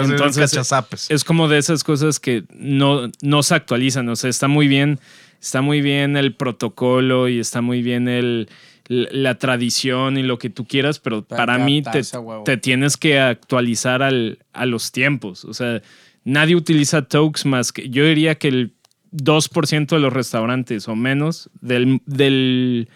[0.10, 1.12] Entonces, cachazapes.
[1.12, 4.10] Es como de esas cosas que no, no se actualizan.
[4.10, 5.00] O sea, está muy bien,
[5.40, 8.50] está muy bien el protocolo y está muy bien el,
[8.88, 12.02] la tradición y lo que tú quieras, pero para mí te,
[12.44, 15.46] te tienes que actualizar al, a los tiempos.
[15.46, 15.82] O sea,
[16.24, 17.88] nadie utiliza Tokes más que.
[17.90, 18.74] Yo diría que el
[19.14, 22.90] 2% de los restaurantes o menos del, del,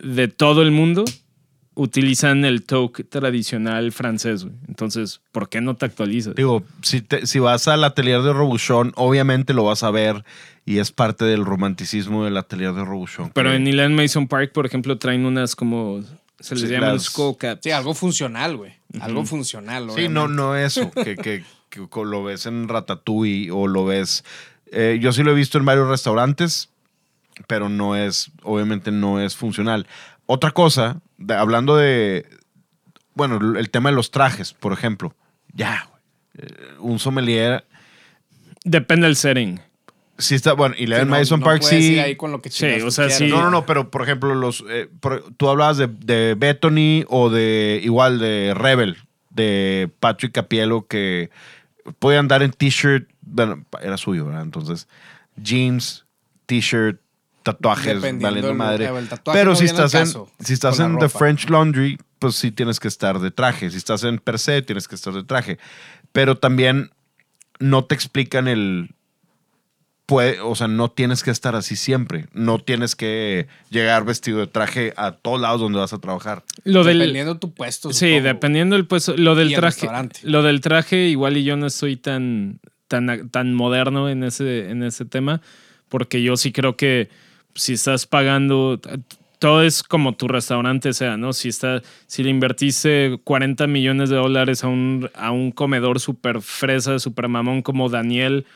[0.00, 1.04] de todo el mundo
[1.74, 4.44] utilizan el toque tradicional francés.
[4.44, 4.56] güey.
[4.66, 6.34] Entonces, ¿por qué no te actualizas?
[6.34, 10.24] Digo, si, te- si vas al atelier de Robuchon, obviamente lo vas a ver
[10.64, 13.30] y es parte del romanticismo del atelier de Robuchon.
[13.32, 16.02] Pero en Elan Mason Park, por ejemplo, traen unas como.
[16.40, 17.60] Se les Sí, llaman las- skull caps.
[17.64, 18.72] Sí, algo funcional, güey.
[19.00, 20.34] Algo funcional, Sí, no, obviamente.
[20.36, 24.24] no eso, que, que- que lo ves en Ratatouille o lo ves...
[24.72, 26.70] eh, yo sí lo he visto en varios restaurantes,
[27.46, 29.86] pero no es, obviamente no es funcional.
[30.26, 32.26] Otra cosa, de- hablando de,
[33.14, 35.14] bueno, el tema de los trajes, por ejemplo.
[35.54, 35.88] Ya.
[36.36, 36.46] Eh,
[36.80, 37.64] un sommelier,
[38.64, 39.60] Depende del setting.
[40.18, 41.92] sí está, bueno, y Sí, la en no- Madison no Park puedes sí...
[41.94, 43.18] ir ahí con lo que Sí, chingados o tú sea, quieras.
[43.18, 43.28] sí.
[43.28, 47.30] No, no, no, pero por ejemplo, los, eh, por- tú hablabas de, de Bethany o
[47.30, 48.98] de igual de Rebel,
[49.30, 51.30] de Patrick Capielo, que
[51.98, 54.42] puede andar en t-shirt, bueno, era suyo, ¿verdad?
[54.42, 54.88] Entonces,
[55.36, 56.06] jeans,
[56.46, 57.00] t-shirt,
[57.42, 58.86] tatuajes, valiendo madre.
[58.86, 61.08] el tatuaje Pero no si estás, en, caso si estás en The.
[61.08, 63.70] French Laundry, pues sí tienes que estar de traje.
[63.70, 65.58] Si estás en per se, tienes que estar de traje.
[66.12, 66.90] Pero también
[67.58, 68.94] no te explican el,
[70.08, 72.28] puede, o sea, no tienes que estar así siempre.
[72.32, 76.44] No tienes que llegar vestido de traje a todos lados donde vas a trabajar.
[76.64, 76.98] Lo del.
[76.98, 77.92] Dependiendo de tu puesto.
[77.92, 78.22] Sí, supongo.
[78.22, 79.14] dependiendo del puesto.
[79.18, 79.86] Lo del el traje.
[80.22, 84.82] Lo del traje, igual y yo no estoy tan, tan, tan moderno en ese, en
[84.82, 85.42] ese tema.
[85.90, 87.10] Porque yo sí creo que
[87.54, 88.80] si estás pagando.
[89.38, 91.32] Todo es como tu restaurante sea, ¿no?
[91.32, 96.40] Si, está, si le invertiste 40 millones de dólares a un, a un comedor súper
[96.40, 98.46] fresa, súper mamón como Daniel,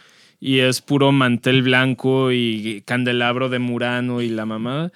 [0.45, 4.91] y es puro mantel blanco y candelabro de Murano y la mamada,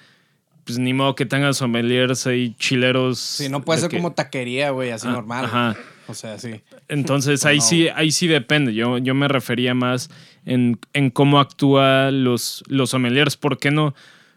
[0.65, 3.17] pues ni modo que tengas sommeliers ahí chileros.
[3.17, 5.45] Sí, no puede de ser que- como taquería, güey, así Ah, normal.
[5.45, 5.75] ajá.
[6.09, 6.61] O sea, sí.
[6.89, 7.63] Entonces ahí No.
[7.63, 8.73] sí, ahí sí depende.
[8.73, 10.09] Yo, yo me refería más
[10.45, 13.37] en, en cómo actúan los, los sommeliers.
[13.37, 13.95] ¿Por qué no?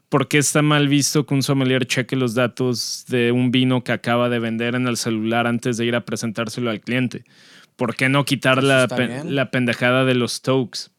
[0.09, 3.90] ¿Por qué está mal visto que un sommelier cheque los datos de un vino que
[3.92, 7.25] acaba de vender en el celular antes de ir a presentárselo al cliente?
[7.77, 9.35] ¿Por qué no quitar Eso la, está pe- bien.
[9.35, 10.90] la pendejada de los tokes?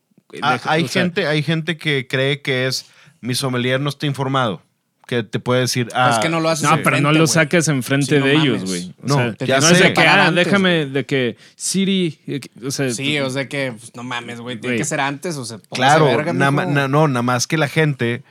[0.42, 2.86] Ah, Deja- hay, sea, gente, hay gente que cree que es
[3.22, 4.62] mi sommelier no está informado.
[5.08, 7.28] Que te puede decir, ah, es que no lo haces No, pero no lo güey.
[7.28, 8.48] saques enfrente Sí, no de mames.
[8.50, 8.94] ellos, güey.
[9.04, 9.84] No, sea, ya no es sé.
[9.86, 13.74] de que, ah, antes, déjame, de que Siri, eh, o sea, Sí, o sea que,
[13.78, 17.08] pues, no mames, güey, tiene que ser antes, o sea, Claro, verga, ma- na- no,
[17.10, 18.24] nada más que la gente,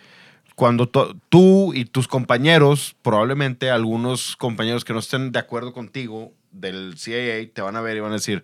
[0.55, 6.33] cuando to- tú y tus compañeros, probablemente algunos compañeros que no estén de acuerdo contigo
[6.51, 8.43] del CAA, te van a ver y van a decir,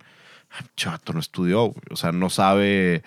[0.51, 1.83] "Ah, chato, no estudió, güey".
[1.91, 3.03] o sea, no sabe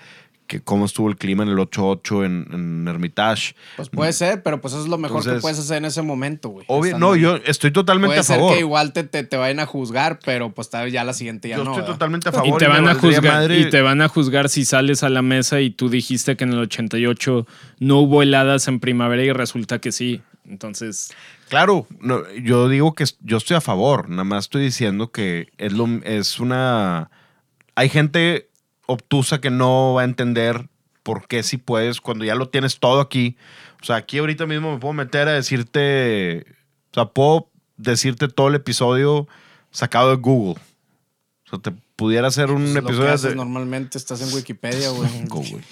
[0.49, 3.53] que cómo estuvo el clima en el 8-8 en, en Hermitage.
[3.77, 6.01] Pues puede ser, pero pues eso es lo mejor Entonces, que puedes hacer en ese
[6.01, 6.65] momento, güey.
[6.67, 8.53] Obvio, Estando no, yo estoy totalmente Puede a ser favor.
[8.55, 11.47] que igual te, te, te vayan a juzgar, pero pues tal vez ya la siguiente
[11.49, 11.71] ya yo no.
[11.71, 11.93] estoy ¿verdad?
[11.93, 12.59] totalmente a Y favor.
[12.59, 15.21] te, me van a juzgar, madre- y te van a juzgar si sales a la
[15.21, 17.45] mesa y tú dijiste que en el 88
[17.79, 20.21] no hubo heladas en primavera y resulta que sí.
[20.49, 21.13] Entonces,
[21.47, 25.73] Claro, no, yo digo que yo estoy a favor, nada más estoy diciendo que es,
[25.73, 27.12] lo, es una...
[27.75, 28.48] Hay gente
[28.89, 30.67] obtusa que no va a entender
[31.04, 33.38] por qué si puedes cuando ya lo tienes todo aquí.
[33.82, 36.45] O sea, aquí ahorita mismo me puedo meter a decirte,
[36.91, 39.28] o sea, puedo decirte todo el episodio
[39.71, 40.62] sacado de Google.
[41.45, 43.36] O sea, te pudiera hacer un Pues lo que episodio haces de...
[43.36, 44.89] normalmente estás en Wikipedia,
[45.28, 45.63] güey.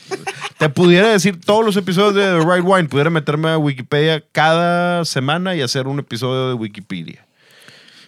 [0.58, 2.90] Te pudiera decir todos los episodios de The Right Wine.
[2.90, 7.27] Pudiera meterme a Wikipedia cada semana y hacer un episodio de Wikipedia.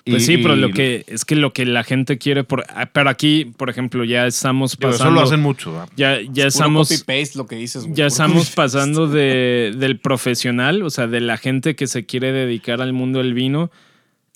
[0.09, 2.87] Pues Y- sí, pero lo que es que lo que la gente quiere por ah,
[2.91, 5.71] pero aquí, por ejemplo, ya estamos pasando eso lo hacen mucho.
[5.71, 5.89] ¿verdad?
[5.95, 10.89] ya ya Es estamos copy-paste lo que dices, ya estamos pasando de, del profesional, o
[10.89, 13.71] sea, de la gente que se quiere dedicar al mundo del vino,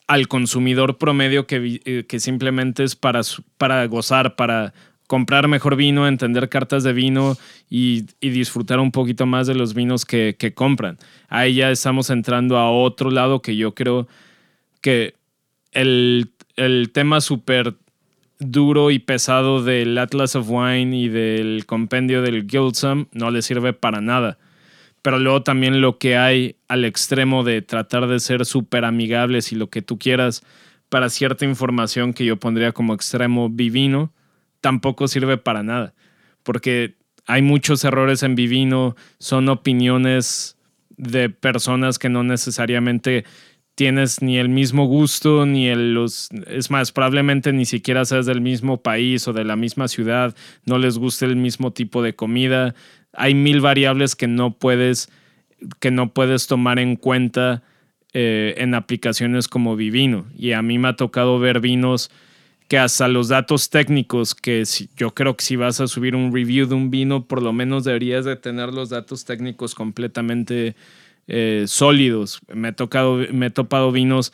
[0.08, 3.22] al consumidor promedio que, eh, que simplemente es para,
[3.58, 4.74] para gozar, para
[5.08, 7.38] comprar mejor vino, entender cartas de vino
[7.70, 10.98] y, y disfrutar un poquito más de los vinos que, que compran.
[11.30, 14.08] Ahí ya estamos entrando a otro lado que yo creo
[14.82, 15.14] que
[15.74, 17.76] el, el tema súper
[18.40, 23.74] duro y pesado del Atlas of Wine y del compendio del Guildsum no le sirve
[23.74, 24.38] para nada.
[25.02, 29.56] Pero luego también lo que hay al extremo de tratar de ser súper amigables y
[29.56, 30.44] lo que tú quieras
[30.90, 34.14] para cierta información que yo pondría como extremo divino,
[34.62, 35.94] tampoco sirve para nada.
[36.44, 36.96] Porque
[37.26, 40.58] hay muchos errores en Vivino, son opiniones
[40.96, 43.26] de personas que no necesariamente
[43.76, 46.30] tienes ni el mismo gusto, ni el los.
[46.48, 50.78] Es más, probablemente ni siquiera seas del mismo país o de la misma ciudad, no
[50.78, 52.76] les guste el mismo tipo de comida.
[53.14, 55.10] Hay mil variables que no puedes,
[55.80, 57.64] que no puedes tomar en cuenta
[58.14, 60.26] eh, en aplicaciones como Vivino.
[60.38, 62.12] Y a mí me ha tocado ver vinos
[62.68, 66.34] que hasta los datos técnicos, que si, yo creo que si vas a subir un
[66.34, 70.76] review de un vino, por lo menos deberías de tener los datos técnicos completamente
[71.28, 72.42] eh, sólidos.
[72.54, 74.34] Me, he tocado, me he topado vinos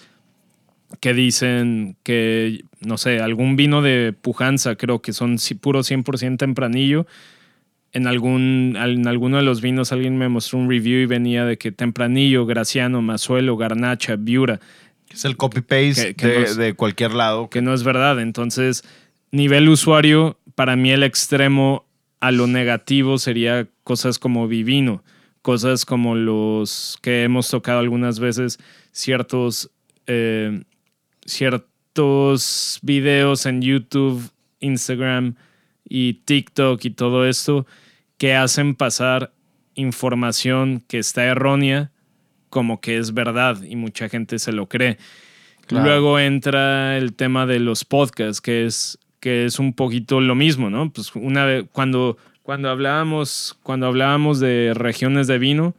[1.01, 7.05] que dicen que, no sé, algún vino de pujanza, creo que son puro 100% tempranillo.
[7.91, 11.57] En, algún, en alguno de los vinos alguien me mostró un review y venía de
[11.57, 14.59] que tempranillo, graciano, mazuelo, garnacha, viura.
[15.11, 17.49] Es el copy-paste de, no es- de cualquier lado.
[17.49, 18.19] que no es verdad.
[18.19, 18.83] Entonces,
[19.31, 21.85] nivel usuario, para mí el extremo
[22.19, 25.03] a lo negativo sería cosas como Vivino,
[25.41, 28.59] cosas como los que hemos tocado algunas veces,
[28.91, 29.71] ciertos,
[30.07, 30.63] eh,
[31.25, 34.29] ciertos videos en YouTube,
[34.59, 35.35] Instagram
[35.87, 37.65] y TikTok y todo esto
[38.17, 39.33] que hacen pasar
[39.75, 41.91] información que está errónea
[42.49, 44.97] como que es verdad y mucha gente se lo cree.
[45.67, 45.85] Claro.
[45.85, 50.69] Luego entra el tema de los podcasts, que es, que es un poquito lo mismo,
[50.69, 50.91] ¿no?
[50.91, 52.17] Pues una vez, cuando,
[52.49, 55.75] cuando hablábamos, cuando hablábamos de regiones de vino,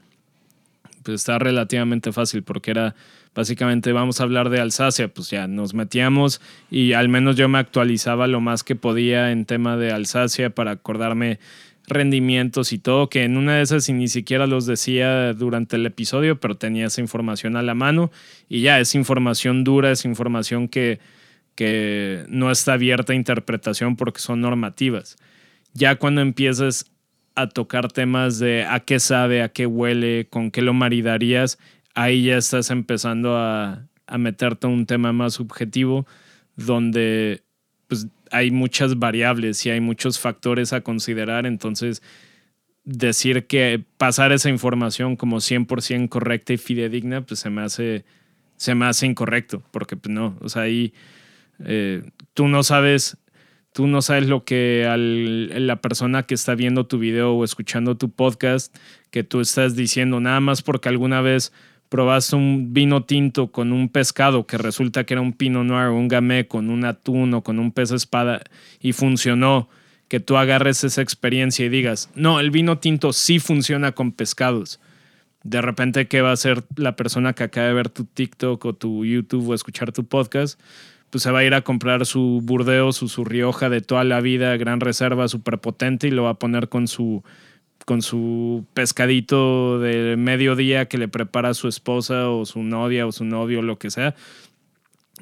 [1.02, 2.94] pues está relativamente fácil porque era
[3.34, 6.40] básicamente vamos a hablar de Alsacia, pues ya nos metíamos
[6.70, 10.70] y al menos yo me actualizaba lo más que podía en tema de Alsacia para
[10.70, 11.40] acordarme
[11.88, 15.84] rendimientos y todo, que en una de esas y ni siquiera los decía durante el
[15.86, 18.12] episodio, pero tenía esa información a la mano
[18.48, 21.00] y ya es información dura, es información que,
[21.56, 25.16] que no está abierta a interpretación porque son normativas.
[25.74, 26.90] Ya cuando empiezas
[27.34, 31.58] a tocar temas de a qué sabe, a qué huele, con qué lo maridarías,
[31.94, 36.06] ahí ya estás empezando a, a meterte a un tema más subjetivo
[36.56, 37.42] donde
[37.88, 41.46] pues, hay muchas variables y hay muchos factores a considerar.
[41.46, 42.02] Entonces,
[42.84, 48.04] decir que pasar esa información como 100% correcta y fidedigna, pues se me hace,
[48.56, 50.92] se me hace incorrecto, porque pues no, o sea, ahí
[51.64, 52.02] eh,
[52.34, 53.16] tú no sabes,
[53.72, 57.96] tú no sabes lo que al- la persona que está viendo tu video o escuchando
[57.96, 58.74] tu podcast,
[59.10, 61.52] que tú estás diciendo, nada más porque alguna vez
[61.88, 65.96] probaste un vino tinto con un pescado que resulta que era un pinot noir o
[65.96, 68.42] un gamay con un atún o con un pez espada
[68.80, 69.68] y funcionó,
[70.08, 74.80] que tú agarres esa experiencia y digas, no, el vino tinto sí funciona con pescados.
[75.44, 78.72] De repente, ¿qué va a hacer la persona que acaba de ver tu TikTok o
[78.74, 80.60] tu YouTube o escuchar tu podcast?
[81.10, 84.20] Pues se va a ir a comprar su Burdeos o su Rioja de toda la
[84.20, 87.22] vida, gran reserva, súper potente, y lo va a poner con su
[87.86, 93.24] con su pescadito de mediodía que le prepara su esposa o su novia o su
[93.24, 94.14] novio lo que sea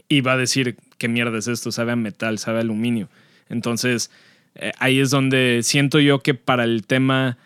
[0.09, 3.09] y va a decir qué mierda es esto, sabe a metal, sabe aluminio.
[3.49, 4.11] Entonces,
[4.57, 7.39] eh, ahí es donde siento yo que para el tema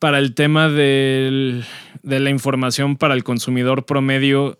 [0.00, 1.64] para el tema del-
[2.02, 4.58] de la información para el consumidor promedio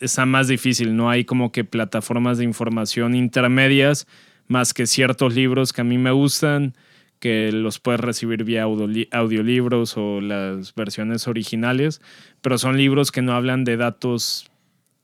[0.00, 4.06] está más difícil, no hay como que plataformas de información intermedias
[4.48, 6.74] más que ciertos libros que a mí me gustan,
[7.18, 12.00] que los puedes recibir vía audioli- audiolibros o las versiones originales,
[12.42, 14.50] pero son libros que no hablan de datos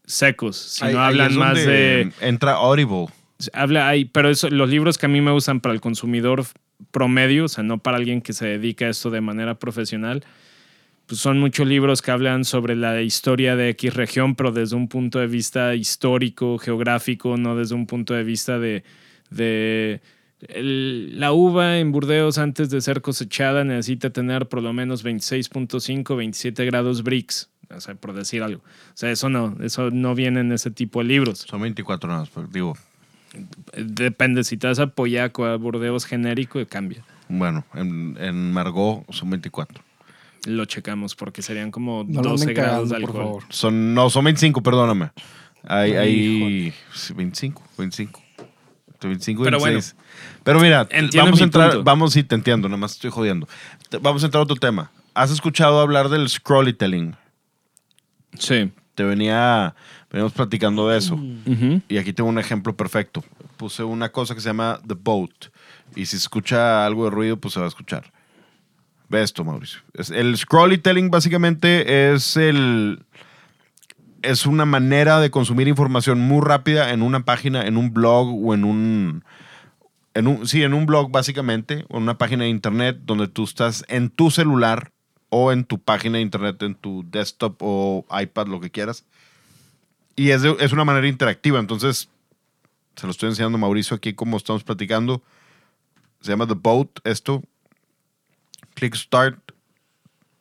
[0.04, 3.06] secos, sino Ahí- hablan más de Entra Audible.
[3.52, 6.44] habla ahí, pero eso, los libros que a mí me gustan para el consumidor
[6.90, 10.22] promedio, o sea, no para alguien que se dedica a esto de manera profesional,
[11.12, 14.88] pues son muchos libros que hablan sobre la historia de X región, pero desde un
[14.88, 18.82] punto de vista histórico, geográfico, no desde un punto de vista de,
[19.28, 20.00] de
[20.48, 26.16] el- la uva en Burdeos antes de ser cosechada necesita tener por lo menos 26.5,
[26.16, 28.62] 27 grados Brix, o sea, por decir algo.
[28.62, 31.40] O sea, eso no, eso no viene en ese tipo de libros.
[31.40, 32.74] Son 24 nada más, pero digo,
[33.76, 37.02] Depende, si te das a Poyaco, a Burdeos genérico, cambia.
[37.28, 39.82] bueno, en, en Margot son 24.
[40.46, 43.24] Lo checamos porque serían como No lo 12 anden grados de por alcohol.
[43.24, 43.42] favor.
[43.50, 45.10] Son, no, son 25, perdóname.
[45.64, 48.22] Hay, Ay, hay sí, 25, 25.
[48.94, 49.96] Entre 25 y Pero 26.
[50.42, 51.84] Pero mira, Entiendo vamos mi a entrar, punto.
[51.84, 53.48] vamos, sí, te entiendo, nada más estoy jodiendo.
[53.88, 54.90] Te- Vamos a entrar a otro tema.
[55.14, 57.14] ¿Has escuchado hablar del scrollytelling?
[58.38, 58.70] Sí.
[58.94, 59.74] Te venía,
[60.10, 61.18] veníamos platicando de eso.
[61.88, 63.24] Y aquí tengo un ejemplo perfecto.
[63.56, 65.46] Puse una cosa que se llama The Boat.
[65.94, 68.12] Y si se escucha algo de ruido, pues se va a escuchar.
[69.12, 69.80] Esto, Mauricio.
[70.12, 73.04] El scrollytelling básicamente es el.
[74.22, 78.54] Es una manera de consumir información muy rápida en una página, en un blog o
[78.54, 79.24] en un.
[80.14, 83.44] En un sí, en un blog básicamente, o en una página de internet donde tú
[83.44, 84.92] estás en tu celular
[85.30, 89.04] o en tu página de internet, en tu desktop o iPad, lo que quieras.
[90.14, 91.58] Y es, es una manera interactiva.
[91.58, 92.10] Entonces,
[92.96, 95.22] se lo estoy enseñando a Mauricio aquí como estamos platicando.
[96.20, 97.42] Se llama The Boat, esto.
[98.74, 99.38] Click Start.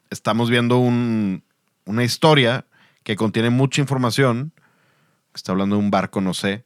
[0.09, 1.43] Estamos viendo un-
[1.85, 2.65] una historia
[3.03, 4.51] que contiene mucha información.
[5.33, 6.65] Está hablando de un barco, no sé.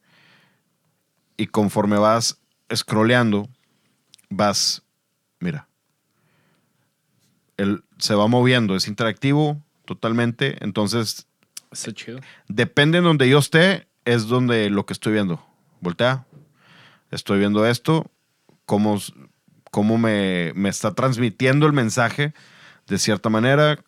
[1.38, 2.40] Y conforme vas
[2.74, 3.48] scrolleando,
[4.30, 4.84] vas,
[5.40, 5.68] mira,
[7.58, 10.58] él se va moviendo, es interactivo totalmente.
[10.64, 11.28] Entonces,
[11.72, 12.20] Está chido.
[12.48, 15.46] depende en donde yo esté, es donde lo que estoy viendo.
[15.82, 16.26] Voltea.
[17.12, 18.10] Estoy viendo esto,
[18.66, 19.00] cómo,
[19.76, 22.34] cómo me, me está transmitiendo el mensaje
[22.88, 23.84] de cierta manera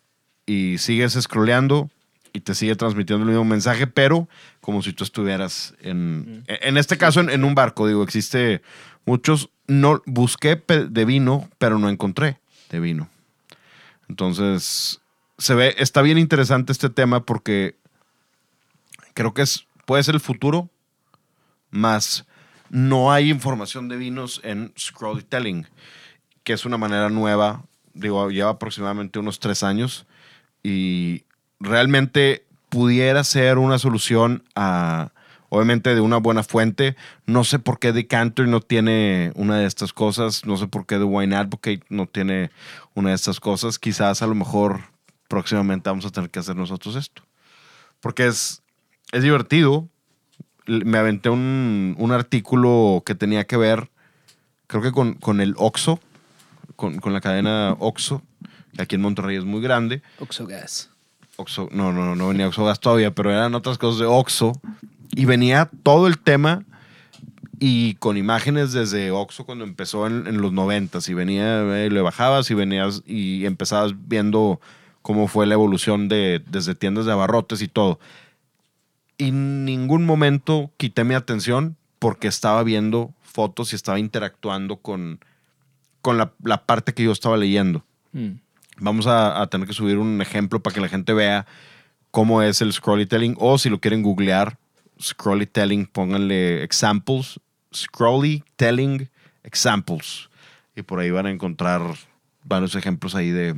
[0.45, 1.89] y sigues scrolleando
[2.33, 4.27] y te sigue transmitiendo el mismo mensaje, pero
[4.59, 8.61] como si tú estuvieras en, en este caso en, en un barco, digo, existe
[9.05, 12.37] muchos, no busqué de vino, pero no encontré
[12.69, 13.09] de vino.
[14.09, 14.99] Entonces,
[15.37, 17.77] se ve, está bien interesante este tema porque
[19.13, 20.69] creo que es, puede ser el futuro,
[21.71, 22.26] más
[22.69, 25.67] no hay información de vinos en Scrollytelling,
[26.43, 27.63] que es una manera nueva,
[27.93, 30.05] digo, lleva aproximadamente unos tres años
[30.63, 31.23] y
[31.59, 35.11] realmente pudiera ser una solución a,
[35.49, 36.95] obviamente, de una buena fuente.
[37.25, 40.97] No sé por qué Decanter no tiene una de estas cosas, no sé por qué
[40.97, 42.51] The Wine Advocate no tiene
[42.93, 43.79] una de estas cosas.
[43.79, 44.81] Quizás a lo mejor
[45.27, 47.23] próximamente vamos a tener que hacer nosotros esto.
[47.99, 48.61] Porque es,
[49.11, 49.87] es divertido.
[50.67, 53.89] Me aventé un, un artículo que tenía que ver,
[54.67, 55.99] creo que con, con el Oxxo,
[56.75, 58.21] con, con la cadena Oxxo,
[58.75, 60.01] que aquí en Monterrey es muy grande.
[61.37, 64.53] Oxxo, no, no, no, no venía Oxxo Gas todavía, pero eran otras cosas de Oxxo.
[65.15, 66.63] Y venía todo el tema
[67.59, 71.07] y con imágenes desde Oxxo cuando empezó en, en los noventas.
[71.09, 74.59] Y venía, eh, le bajabas y venías y empezabas viendo
[75.01, 77.99] cómo fue la evolución de, desde tiendas de abarrotes y todo.
[79.17, 85.19] Y en ningún momento quité mi atención porque estaba viendo fotos y estaba interactuando con,
[86.01, 87.83] con la, la parte que yo estaba leyendo.
[88.11, 88.39] Mm.
[88.79, 91.47] Vamos a, a tener que subir un ejemplo para que la gente vea
[92.11, 94.57] cómo es el scrollytelling o si lo quieren googlear,
[95.01, 97.39] scrollytelling, pónganle examples,
[97.73, 99.09] scrollytelling
[99.43, 100.29] examples.
[100.75, 101.81] Y por ahí van a encontrar
[102.43, 103.55] varios ejemplos ahí de,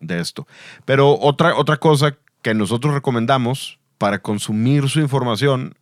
[0.00, 0.46] de esto.
[0.84, 5.74] Pero otra, otra cosa que nosotros recomendamos para consumir su información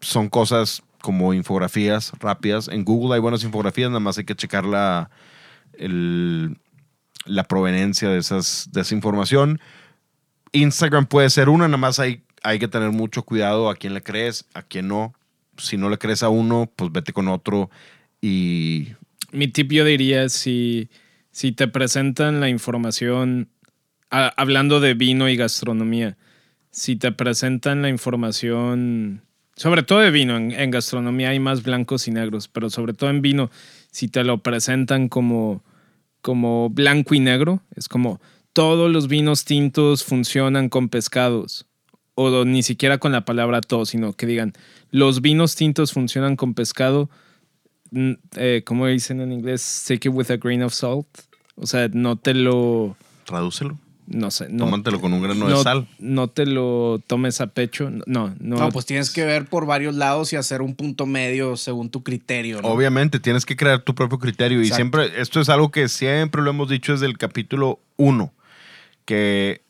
[0.00, 2.68] son cosas como infografías rápidas.
[2.68, 5.10] En Google hay buenas infografías, nada más hay que checar la,
[7.26, 9.60] la proveniencia de, esas, de esa información.
[10.52, 14.02] Instagram puede ser una, nada más hay, hay que tener mucho cuidado a quién le
[14.02, 15.14] crees, a quién no.
[15.56, 17.70] Si no le crees a uno, pues vete con otro
[18.20, 18.88] y
[19.32, 20.88] Mi tip yo diría si,
[21.30, 23.48] si te presentan la información,
[24.10, 26.16] a- hablando de vino y gastronomía,
[26.74, 29.22] si te presentan la información,
[29.54, 33.22] sobre todo de vino, en, gastronomía hay más blancos y negros, pero sobre todo en
[33.22, 33.48] vino,
[33.92, 35.62] si te lo presentan como,
[36.20, 38.20] como blanco y negro, es como
[38.52, 41.64] todos los vinos tintos funcionan con pescados.
[42.16, 44.52] O ni siquiera con la palabra todo, sino que digan,
[44.90, 47.08] los vinos tintos funcionan con pescado,
[48.36, 49.84] eh, ¿cómo dicen en inglés?
[49.86, 51.06] Take it with a grain of salt.
[51.54, 52.96] O sea, no te lo,
[53.26, 53.78] tradúcelo.
[54.06, 55.88] No sé, no, Tómatelo con un grano no, de sal.
[55.98, 57.90] no te lo tomes a pecho.
[57.90, 58.56] No, no.
[58.58, 62.02] No, pues tienes que ver por varios lados y hacer un punto medio según tu
[62.02, 62.60] criterio.
[62.60, 62.68] ¿no?
[62.68, 64.60] Obviamente, tienes que crear tu propio criterio.
[64.60, 68.30] Y siempre, esto es algo que siempre lo hemos dicho desde el capítulo 1,
[69.06, 69.62] que,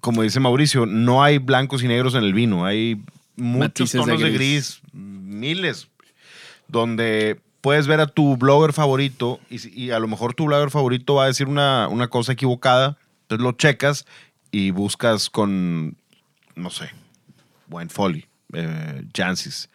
[0.00, 2.64] como dice Mauricio, no hay blancos y negros en el vino.
[2.64, 3.02] Hay
[3.36, 4.38] muchos Matices tonos de gris.
[4.38, 5.88] gris, miles,
[6.66, 11.16] donde puedes ver a tu blogger favorito y, y a lo mejor tu blogger favorito
[11.16, 12.96] va a decir una, una cosa equivocada.
[13.32, 14.04] Entonces lo checas
[14.50, 15.96] y buscas con,
[16.54, 16.90] no sé,
[17.70, 19.70] Wine Folly, eh, Jancis,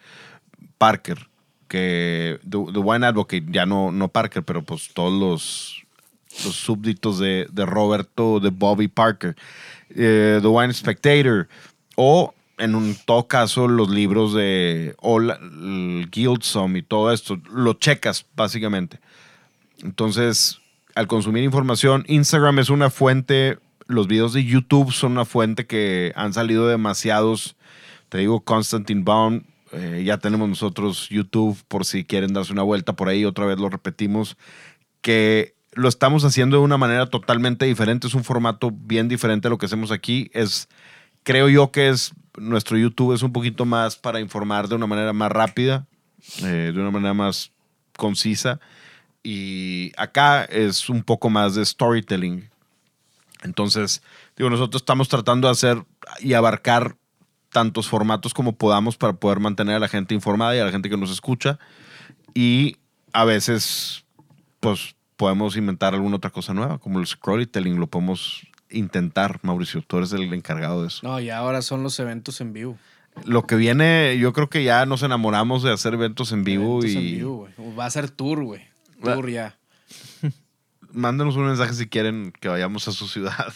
[0.78, 1.28] Parker,
[1.66, 5.82] que The, The Wine Advocate, ya no, no Parker, pero pues todos los,
[6.44, 9.34] los súbditos de, de Roberto, de Bobby Parker,
[9.90, 11.48] eh, The Wine Spectator,
[11.96, 17.40] o en un todo caso los libros de o la- el Guildsome y todo esto,
[17.52, 19.00] lo checas básicamente.
[19.82, 20.60] Entonces,
[20.98, 26.12] al consumir información, Instagram es una fuente Los videos de YouTube son una fuente que
[26.16, 27.56] han salido demasiados.
[28.08, 29.44] Te digo, Constantine Baum.
[29.70, 33.24] eh, ya tenemos nosotros YouTube por si quieren darse una vuelta por ahí.
[33.24, 34.36] Otra vez lo repetimos.
[35.00, 38.08] Que lo estamos haciendo de una manera totalmente diferente.
[38.08, 40.32] Es un formato bien diferente a lo que hacemos aquí.
[40.34, 40.68] Es,
[41.22, 45.12] creo yo que es nuestro YouTube es un poquito más para informar de una manera
[45.12, 45.86] más rápida,
[46.42, 47.52] eh, de una manera más
[47.96, 48.58] concisa.
[49.30, 52.48] Y acá es un poco más de storytelling.
[53.42, 54.02] Entonces,
[54.38, 55.84] digo, nosotros estamos tratando de hacer
[56.20, 56.96] y abarcar
[57.50, 60.88] tantos formatos como podamos para poder mantener a la gente informada y a la gente
[60.88, 61.58] que nos escucha.
[62.32, 62.78] Y
[63.12, 64.06] a veces,
[64.60, 69.82] pues, podemos inventar alguna otra cosa nueva, como el storytelling, lo podemos intentar, Mauricio.
[69.82, 71.06] Tú eres el encargado de eso.
[71.06, 72.78] No, y ahora son los eventos en vivo.
[73.26, 76.90] Lo que viene, yo creo que ya nos enamoramos de hacer eventos en vivo Eventos
[76.92, 77.76] y en vivo, güey.
[77.76, 78.62] Va a ser tour, güey.
[79.02, 79.58] Ya.
[80.92, 83.52] mándenos un mensaje si quieren que vayamos a su ciudad.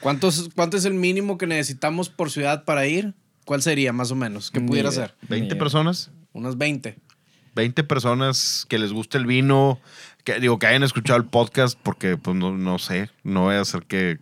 [0.00, 3.14] ¿Cuántos, ¿Cuánto es el mínimo que necesitamos por ciudad para ir?
[3.44, 4.50] ¿Cuál sería más o menos?
[4.50, 5.14] ¿Qué pudiera ser?
[5.28, 6.10] 20 Ni- personas.
[6.32, 6.96] Unas 20.
[7.54, 9.78] 20 personas que les guste el vino,
[10.24, 13.60] que digo que hayan escuchado el podcast, porque pues no, no sé, no voy a
[13.60, 14.18] hacer que...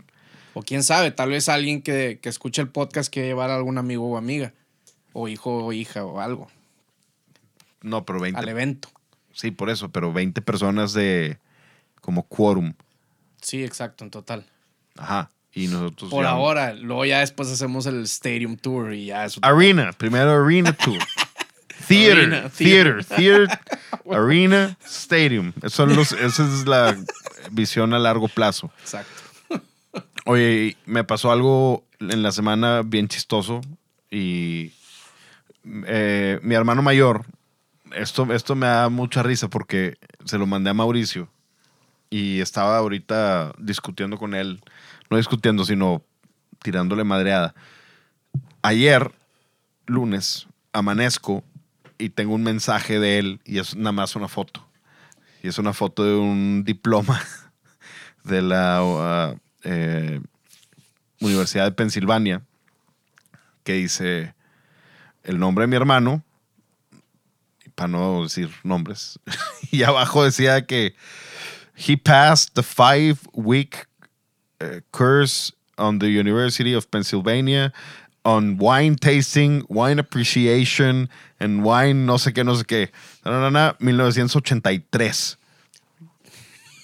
[0.54, 3.78] O quién sabe, tal vez alguien que, que escuche el podcast quiere llevar a algún
[3.78, 4.52] amigo o amiga.
[5.12, 6.50] O hijo o hija o algo.
[7.82, 8.38] No, pero 20.
[8.38, 8.90] Al evento.
[9.32, 11.38] Sí, por eso, pero 20 personas de
[12.00, 12.74] como quórum.
[13.40, 14.44] Sí, exacto, en total.
[14.96, 15.30] Ajá.
[15.52, 16.10] Y nosotros...
[16.10, 19.40] Por ya- ahora, luego ya después hacemos el Stadium Tour y ya eso.
[19.42, 20.98] Arena, primero Arena Tour.
[21.88, 23.48] Theater, Arena, theater, theater,
[24.12, 25.52] Arena, Stadium.
[25.66, 26.96] Son los, esa es la
[27.50, 28.70] visión a largo plazo.
[28.80, 29.10] Exacto.
[30.26, 33.60] Oye, me pasó algo en la semana bien chistoso
[34.10, 34.72] y
[35.86, 37.24] eh, mi hermano mayor,
[37.94, 41.28] esto, esto me da mucha risa porque se lo mandé a Mauricio
[42.10, 44.60] y estaba ahorita discutiendo con él,
[45.10, 46.02] no discutiendo, sino
[46.62, 47.54] tirándole madreada.
[48.62, 49.12] Ayer,
[49.86, 51.44] lunes, amanezco
[51.98, 54.66] y tengo un mensaje de él y es nada más una foto.
[55.42, 57.20] Y es una foto de un diploma
[58.24, 58.82] de la
[59.32, 60.20] uh, eh,
[61.20, 62.42] Universidad de Pensilvania
[63.62, 64.34] que dice
[65.22, 66.24] el nombre de mi hermano,
[67.80, 69.18] para no decir nombres,
[69.70, 70.94] y abajo decía que
[71.74, 73.86] he passed the five week
[74.60, 77.72] uh, course on the University of Pennsylvania
[78.22, 81.08] on wine tasting, wine appreciation,
[81.40, 82.90] and wine no sé qué, no sé qué.
[83.24, 85.38] Na, na, na, 1983.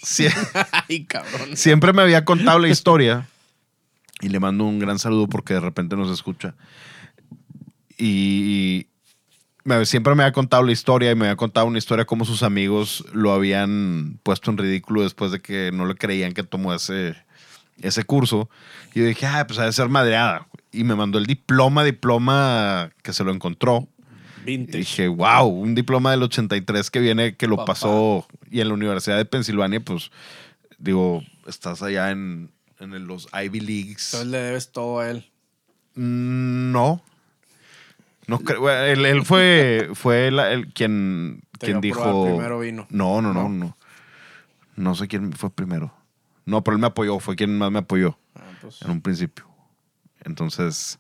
[0.02, 0.28] Sí.
[0.88, 1.58] Ay, cabrón.
[1.58, 3.28] Siempre me había contado la historia
[4.22, 6.54] y le mando un gran saludo porque de repente nos escucha.
[7.98, 8.86] Y
[9.84, 13.04] siempre me había contado la historia y me había contado una historia como sus amigos
[13.12, 17.16] lo habían puesto en ridículo después de que no le creían que tomó ese,
[17.80, 18.48] ese curso.
[18.94, 20.46] Y yo dije, ah, pues ha de ser madreada.
[20.72, 23.88] Y me mandó el diploma, diploma que se lo encontró.
[24.46, 27.72] Y dije, wow, un diploma del 83 que viene, que lo Papá.
[27.72, 30.10] pasó y en la Universidad de Pensilvania, pues,
[30.78, 34.14] digo, estás allá en, en los Ivy Leagues.
[34.14, 35.26] Entonces le debes todo a él.
[35.96, 37.02] Mm, No.
[38.26, 38.68] No creo.
[38.70, 42.24] Él, él fue, fue la- el, quien, quien dijo.
[42.26, 42.86] primero vino.
[42.90, 43.48] No, no, no, ¿No?
[43.48, 43.76] no.
[44.76, 45.92] No sé quién fue primero.
[46.44, 49.46] No, pero él me apoyó, fue quien más me apoyó Ah, pues, en un principio.
[50.24, 50.98] Entonces,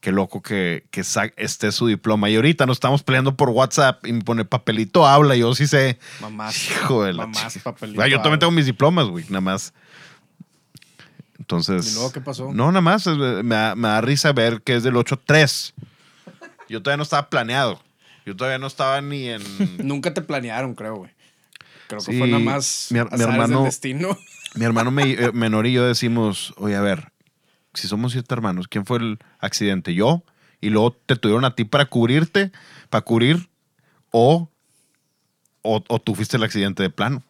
[0.00, 1.02] qué loco que, que
[1.36, 2.28] esté su diploma.
[2.30, 5.36] Y ahorita nos estamos peleando por WhatsApp y me pone papelito, habla.
[5.36, 5.98] Yo sí sé.
[6.20, 6.70] mamás.
[6.70, 8.02] Hijo de la Mamás, papelito.
[8.02, 8.38] Ah, yo también habla.
[8.40, 9.72] tengo mis diplomas, güey, nada más.
[11.38, 11.90] Entonces.
[11.92, 12.52] ¿Y luego qué pasó?
[12.52, 13.06] No, nada más.
[13.06, 15.72] Me me da risa ver que es del 8-3.
[16.68, 17.80] Yo todavía no estaba planeado.
[18.26, 19.42] Yo todavía no estaba ni en.
[19.86, 21.10] Nunca te planearon, creo, güey.
[21.88, 24.16] Creo que Sí, fue nada más mi del hermano- destino.
[24.56, 27.10] Mi hermano me- eh, menor y yo decimos, oye, a ver,
[27.74, 29.94] si somos siete hermanos, ¿quién fue el accidente?
[29.94, 30.22] ¿Yo?
[30.60, 32.52] Y luego te tuvieron a ti para cubrirte,
[32.88, 33.48] para cubrir,
[34.12, 34.48] o,
[35.62, 37.24] o, o tú fuiste el accidente de plano.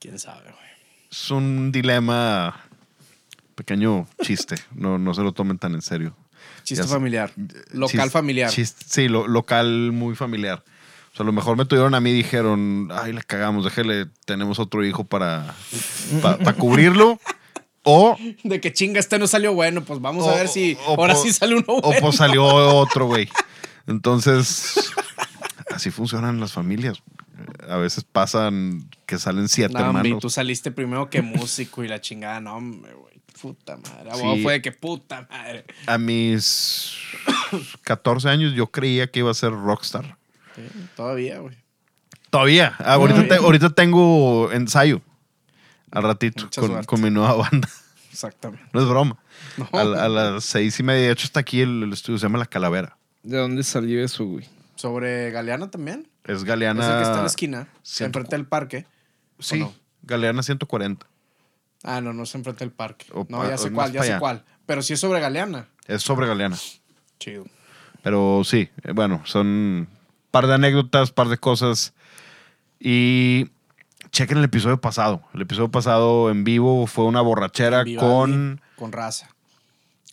[0.00, 0.66] ¿Quién sabe, güey?
[1.10, 2.58] Es un dilema,
[3.54, 6.16] pequeño chiste, no, no se lo tomen tan en serio.
[6.64, 6.94] Chiste Ya sé.
[6.94, 7.32] familiar.
[7.72, 8.50] Local familiar.
[8.50, 10.64] sí, lo- local muy familiar.
[11.12, 14.06] O sea, a lo mejor me tuvieron a mí y dijeron, ay, le cagamos, déjele,
[14.26, 15.54] tenemos otro hijo para,
[16.20, 17.18] para cubrirlo.
[17.88, 20.94] O, De que chinga, este no salió bueno, pues vamos a O- ver si o-
[20.94, 22.00] o ahora po- sí sale uno o bueno.
[22.00, 22.44] pues salió
[22.76, 23.28] otro, güey.
[23.86, 24.90] Entonces,
[25.72, 27.00] así funcionan las familias.
[27.68, 30.18] A veces pasan que salen siete No, y hermanos.
[30.20, 33.15] tú saliste primero que músico y la chingada, no, hombre, güey.
[33.40, 34.10] Puta madre.
[34.14, 34.42] Sí.
[34.42, 35.64] Fue de que puta madre.
[35.86, 36.94] A mis
[37.82, 40.16] 14 años yo creía que iba a ser rockstar.
[40.54, 40.62] Sí,
[40.96, 41.56] todavía, güey.
[42.30, 42.74] Todavía.
[42.78, 45.00] Ah, ahorita, te- ahorita tengo ensayo.
[45.90, 46.48] Al ratito.
[46.56, 47.68] Con, con mi nueva banda.
[48.10, 48.64] Exactamente.
[48.72, 49.18] No es broma.
[49.56, 49.68] No.
[49.72, 52.24] A, la- a las seis y media, de hecho, está aquí el, el estudio, se
[52.24, 52.96] llama La Calavera.
[53.22, 54.48] ¿De dónde salió eso, güey?
[54.76, 56.08] Sobre Galeana también.
[56.24, 56.84] Es Es Galeana.
[56.86, 58.86] el que está en la esquina, ciento- enfrente del parque.
[59.38, 59.74] Sí, ¿o no?
[60.02, 61.06] Galeana 140.
[61.82, 63.06] Ah, no, no es enfrente del parque.
[63.12, 64.18] O no, pa- ya sé cuál, ya sé allá.
[64.18, 64.44] cuál.
[64.66, 65.68] Pero sí es sobre Galeana.
[65.86, 66.56] Es sobre Galeana.
[67.20, 67.44] Chido.
[68.02, 69.88] Pero sí, eh, bueno, son
[70.30, 71.92] par de anécdotas, par de cosas.
[72.80, 73.50] Y
[74.10, 75.22] chequen el episodio pasado.
[75.34, 79.28] El episodio pasado en vivo fue una borrachera con, Con raza.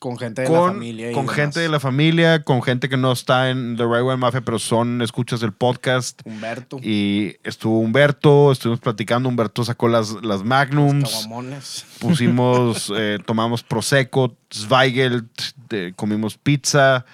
[0.04, 1.12] Con gente de la familia.
[1.12, 1.36] y con demás.
[1.38, 4.60] gente de la familia, con gente que no está en The Right Way Mafia, pero
[4.60, 6.20] son escuchas del podcast.
[6.26, 6.78] Humberto.
[6.82, 9.30] Y estuvo Humberto, estuvimos platicando.
[9.30, 11.10] Humberto sacó las, las Magnums.
[11.10, 11.86] Caguamones.
[11.99, 15.32] Pusimos, eh, tomamos Prosecco, Zweigelt,
[15.70, 17.06] de- comimos pizza,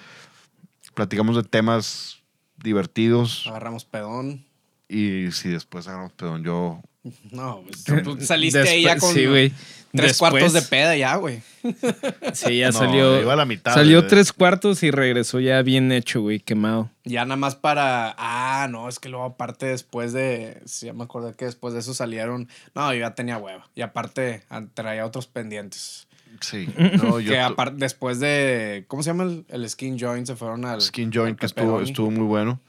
[0.94, 2.18] platicamos de temas
[2.56, 3.46] divertidos.
[3.46, 4.44] Agarramos pedón.
[4.88, 6.82] Y si después agarramos pedón, yo.
[7.30, 9.50] No, pues, tú saliste ahí ya con Sí, güey.
[9.92, 11.42] tres Después- cuartos de peda ya, güey.
[12.34, 13.20] Sí, ya No, salió.
[13.20, 14.08] iba a la mitad, Salió güey.
[14.08, 16.90] tres cuartos y regresó ya bien hecho, güey, quemado.
[17.04, 18.14] Ya nada más para.
[18.18, 20.60] Ah, no, es que luego aparte después de.
[20.66, 22.48] Sí, ya me acordé que después de eso salieron.
[22.74, 23.68] No, yo ya tenía hueva.
[23.74, 26.06] Y aparte ah, traía otros pendientes.
[26.40, 26.68] Sí.
[27.02, 28.84] No, yo que aparte, después de.
[28.88, 30.26] ¿Cómo se llama el, el skin joint?
[30.26, 30.80] Se fueron al.
[30.80, 32.60] Skin Joint, al que estuvo, estuvo muy bueno.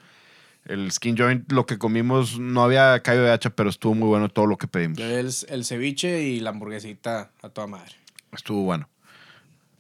[0.66, 4.30] El Skin Joint, lo que comimos, no había callo de hacha, pero estuvo muy bueno
[4.30, 4.99] todo lo que pedimos.
[4.99, 7.93] El, el ceviche y la hamburguesita a toda madre.
[8.32, 8.88] Estuvo bueno.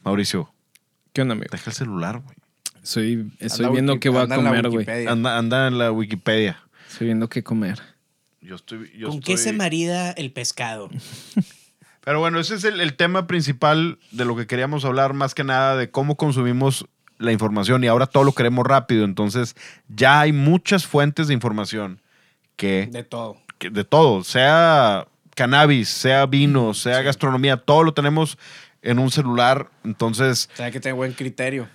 [0.03, 0.51] Mauricio,
[1.13, 1.49] ¿Qué onda, amigo?
[1.51, 2.35] deja el celular, güey.
[2.81, 4.77] Estoy, estoy Anda viendo qué voy a comer, güey.
[4.77, 5.11] Wikipedia.
[5.11, 6.63] Anda, anda en la Wikipedia.
[6.89, 7.79] Estoy viendo qué comer.
[8.41, 8.91] Yo estoy.
[8.97, 10.89] yo ¿Con qué se marida el pescado?
[12.03, 15.43] Pero bueno, ese es el, el tema principal de lo que queríamos hablar, más que
[15.43, 16.87] nada de cómo consumimos
[17.21, 19.05] la información y ahora todo lo queremos rápido.
[19.05, 19.55] Entonces,
[19.87, 22.01] ya hay muchas fuentes de información
[22.55, 23.37] que, De todo.
[23.59, 28.37] que- de todo, sea cannabis, sea vino, sea gastronomía, todo lo tenemos
[28.81, 29.69] en un celular.
[29.83, 31.67] Entonces, O sea, hay que tener buen criterio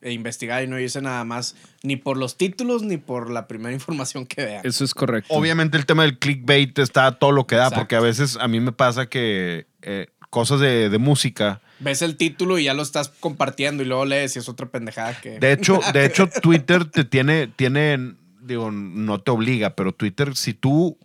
[0.00, 3.72] e investigar y no irse nada más ni por los títulos ni por la primera
[3.74, 4.60] información que vean.
[4.64, 5.32] Eso es correcto.
[5.34, 7.80] obviamente el tema del clickbait está todo lo que da, Exacto.
[7.82, 12.16] porque a veces a mí me pasa que eh, cosas de, de música, Ves el
[12.16, 15.38] título y ya lo estás compartiendo y luego lees y es otra pendejada que...
[15.38, 20.54] De hecho, de hecho, Twitter te tiene, tiene, digo, no te obliga, pero Twitter, si
[20.54, 20.96] tú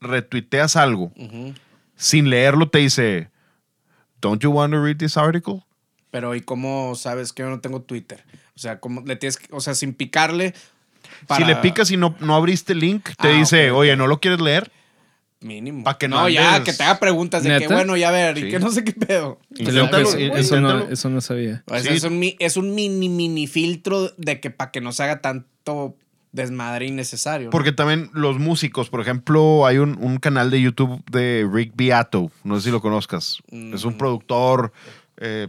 [0.00, 1.12] retuiteas algo
[1.96, 3.28] sin leerlo, te dice,
[4.20, 5.62] Don't you want to read this article?
[6.10, 8.24] Pero ¿y cómo sabes que yo no tengo Twitter?
[8.56, 10.54] O sea, ¿cómo le tienes que- o sea, sin picarle
[11.26, 13.96] para- Si le picas y no, no abriste el link, te Ah, dice, oye.
[13.96, 14.70] ¿no lo quieres leer?
[15.40, 15.84] Mínimo.
[15.84, 17.74] Pa' que no no, ya, que te haga preguntas de que, ¿Neta?
[17.74, 18.46] bueno, ya a ver, Sí.
[18.46, 19.38] y que no sé qué pedo.
[19.56, 21.62] Inténtalo, Eso- no, eso no sabía.
[21.66, 21.96] O sea, Sí.
[21.98, 25.96] es, un, es un mini, mini filtro de que para que no se haga tanto
[26.32, 27.46] desmadre innecesario.
[27.46, 27.50] ¿no?
[27.50, 32.30] Porque también los músicos, por ejemplo, hay un, un canal de YouTube de Rick Beato,
[32.44, 33.38] no sé si lo conozcas.
[33.50, 33.98] Es un Mm.
[33.98, 34.72] productor,
[35.16, 35.48] eh,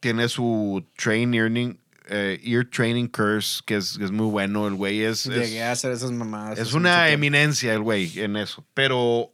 [0.00, 1.78] tiene su train earning,
[2.08, 4.66] eh, ear training curse, que es, es muy bueno.
[4.66, 6.58] El güey es, es- Llegué a hacer esas mamadas.
[6.58, 8.64] es una eminencia el güey en eso.
[8.74, 9.32] Pero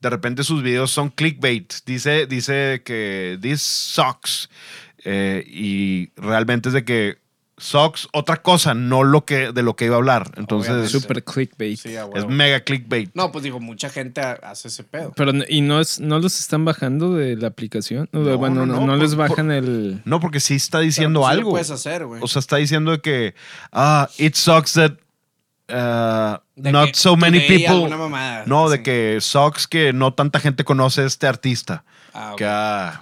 [0.00, 1.72] de repente sus videos son clickbait.
[1.86, 4.48] Dice, dice que this sucks.
[5.06, 7.18] eh, y realmente es de que
[7.56, 10.32] sucks otra cosa, no lo que, de lo que iba a hablar.
[10.36, 10.98] Entonces Obviamente.
[11.00, 11.78] Super clickbait.
[11.78, 13.10] Sí, es mega clickbait.
[13.14, 15.12] No, pues digo, mucha gente ha- hace ese pedo.
[15.16, 18.08] Pero, ¿y no, es, no los están bajando de la aplicación?
[18.12, 20.02] No, bueno, no, no, no, no les por- bajan el...
[20.04, 21.50] No, porque sí está diciendo Pero, pues, sí lo algo.
[21.52, 22.20] puedes hacer, güey.
[22.22, 23.34] O sea, está diciendo que,
[23.72, 24.92] ah, it sucks that
[25.70, 27.88] uh, not so many people.
[27.88, 31.84] mamada, no, de que sucks que no tanta gente conoce a este artista.
[32.12, 32.34] Ah.
[32.36, 33.00] Que, ah,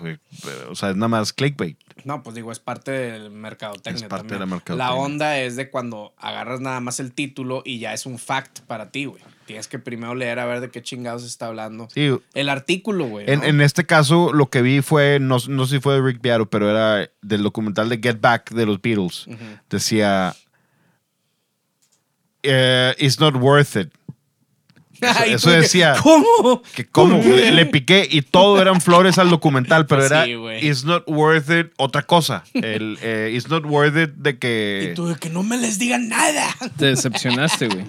[0.71, 1.77] o sea, es nada más clickbait.
[2.05, 4.05] No, pues digo, es parte del mercadotecnia.
[4.05, 4.41] Es parte también.
[4.41, 4.87] de la mercadotecnia.
[4.87, 8.61] La onda es de cuando agarras nada más el título y ya es un fact
[8.61, 9.23] para ti, güey.
[9.47, 11.89] Tienes que primero leer a ver de qué chingados está hablando.
[11.93, 13.31] Sí, El artículo, güey.
[13.31, 13.47] en, ¿no?
[13.47, 16.49] en este caso, lo que vi fue, no, no sé si fue de Rick Beato,
[16.49, 19.27] pero era del documental de Get Back de los Beatles.
[19.69, 20.35] Decía,
[22.43, 23.91] eh, it's not worth it.
[25.27, 25.97] Eso decía.
[26.01, 26.63] ¿Cómo?
[26.75, 30.27] Que como le, le piqué y todo eran flores al documental, pero era.
[30.29, 32.45] It's not worth it otra cosa.
[32.55, 35.79] El eh, It's not worth it de que Y tú, de que no me les
[35.81, 36.55] digan nada.
[36.77, 37.85] Te decepcionaste, güey.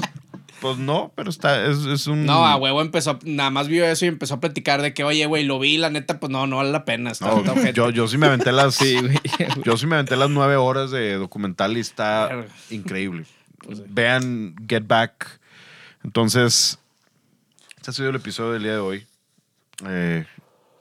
[0.60, 4.06] pues no, pero está es, es un No, a huevo empezó, nada más vio eso
[4.06, 6.58] y empezó a platicar de que, oye, güey, lo vi, la neta, pues no, no
[6.58, 7.12] vale la pena.
[7.12, 9.20] Está, No, yo, yo sí me aventé las Sí, güey.
[9.64, 13.26] yo sí me aventé las nueve horas de documental y está increíble.
[13.66, 13.84] Pues sí.
[13.90, 15.40] Vean Get Back.
[16.04, 16.80] Entonces,
[17.78, 19.06] este ha sido el episodio del día de hoy.
[19.88, 20.26] Eh,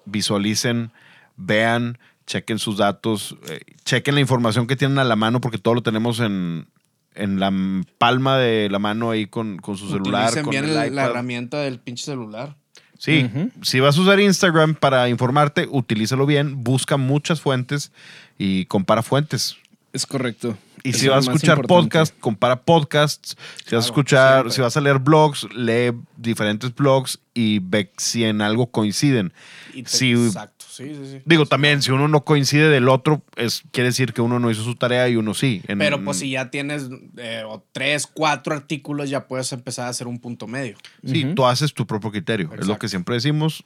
[0.05, 0.93] visualicen,
[1.37, 5.75] vean, chequen sus datos, eh, chequen la información que tienen a la mano porque todo
[5.75, 6.67] lo tenemos en,
[7.15, 7.53] en la
[7.99, 10.25] palma de la mano ahí con, con su celular.
[10.27, 12.57] Utilicen Con bien el el- la herramienta del pinche celular.
[12.99, 13.29] Sí,
[13.63, 17.91] si vas a usar Instagram para informarte, utilízalo bien, busca muchas fuentes
[18.39, 19.57] y compara fuentes.
[19.93, 20.57] Es correcto.
[20.85, 23.37] Y Eso si vas a escuchar podcast, compara podcasts.
[23.67, 24.53] Si vas a escuchar, siempre.
[24.53, 29.33] si vas a leer blogs, lee diferentes blogs y ve si en algo coinciden.
[29.75, 31.23] Y te- Si- Exacto, sí, sí, sí.
[31.25, 34.65] Digo, también, si uno no coincide del otro, es, quiere decir que uno no hizo
[34.65, 35.63] su tarea y uno sí.
[35.69, 39.91] En- Pero pues si ya tienes eh, o tres, cuatro artículos, ya puedes empezar a
[39.91, 40.77] hacer un punto medio.
[41.07, 41.35] Sí, Ujú.
[41.37, 42.47] tú haces tu propio criterio.
[42.47, 42.79] Es lo Exacto.
[42.81, 43.65] que siempre decimos.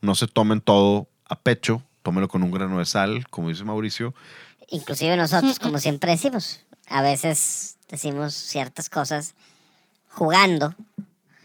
[0.00, 1.82] No se tomen todo a pecho.
[2.02, 4.14] Tómelo con un grano de sal, como dice Mauricio.
[4.70, 9.34] Inclusive nosotros, como siempre decimos, a veces decimos ciertas cosas
[10.08, 10.74] jugando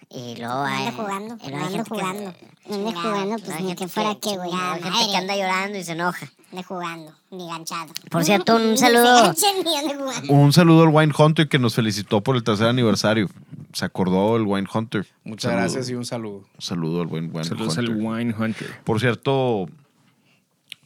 [0.09, 2.33] y luego hay, Ando jugando, y luego hay ando gente que- jugando.
[2.69, 5.15] Ando chingado, jugando, pues, hay ni gente que fuera qué, güey, Hay gente que madre.
[5.17, 6.31] anda llorando y se enoja.
[6.51, 7.93] De jugando, ni ganchado.
[8.09, 9.33] Por cierto, un saludo.
[10.29, 13.29] Un saludo al Wine Hunter que nos felicitó por el tercer aniversario.
[13.73, 15.05] Se acordó el Wine Hunter.
[15.23, 15.59] Muchas Saludo.
[15.61, 16.37] gracias y un saludo.
[16.55, 17.93] Un saludo al buen Wine Saludos Hunter.
[17.95, 18.79] al Wine Hunter.
[18.83, 19.67] Por cierto,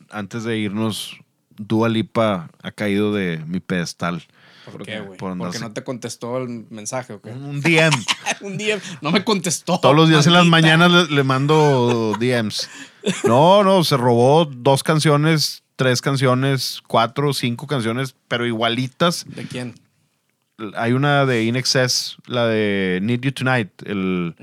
[0.10, 1.18] antes de irnos,
[1.68, 4.24] Dua Lipa ha caído de mi pedestal.
[4.72, 5.18] ¿Por qué, güey?
[5.18, 7.32] por Porque no te contestó el mensaje, ¿o qué?
[7.32, 7.94] Un DM.
[8.42, 9.80] un día no me contestó.
[9.80, 12.70] Todos los días en las mañanas le, le mando DMs.
[13.26, 19.26] No, no, se robó dos canciones, tres canciones, cuatro, cinco canciones, pero igualitas.
[19.28, 19.76] ¿De quién?
[20.76, 24.36] Hay una de In Excess, la de Need You Tonight, el...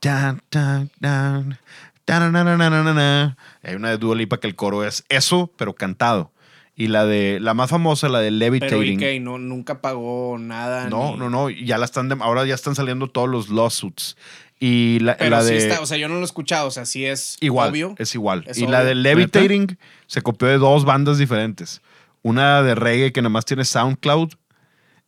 [0.00, 1.58] Tan, tan, tan,
[2.04, 3.36] tarananananana.
[3.62, 6.32] Hay una de Dua Lipa que el coro es eso, pero cantado.
[6.80, 8.98] Y la de la más famosa, la de Pero ¿y Levitating.
[9.00, 9.18] qué?
[9.20, 10.88] No, nunca pagó nada.
[10.88, 11.50] No, ni- no, no.
[11.50, 14.16] Ya la están de- ahora ya están saliendo todos los lawsuits.
[14.60, 16.70] Y la, Pero la sí de está, o sea, yo no lo he escuchado, o
[16.70, 17.94] sea, sí es igual, obvio.
[17.98, 18.44] es igual.
[18.46, 19.76] Es y la de Levitating
[20.06, 21.82] se copió de dos bandas diferentes.
[22.22, 24.30] Una de reggae que nada más tiene SoundCloud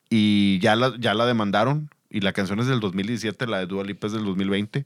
[0.09, 1.89] y ya la, ya la demandaron.
[2.13, 4.85] Y la canción es del 2017, la de Dua Lipa es del 2020.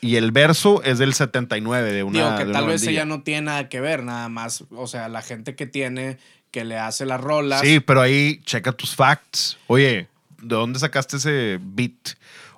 [0.00, 2.90] Y el verso es del 79 de una Digo que de tal vez bandilla.
[3.02, 6.18] ella no tiene nada que ver, nada más, o sea, la gente que tiene,
[6.50, 7.60] que le hace las rolas.
[7.62, 9.56] Sí, pero ahí checa tus facts.
[9.66, 10.08] Oye,
[10.42, 11.92] ¿de dónde sacaste ese beat?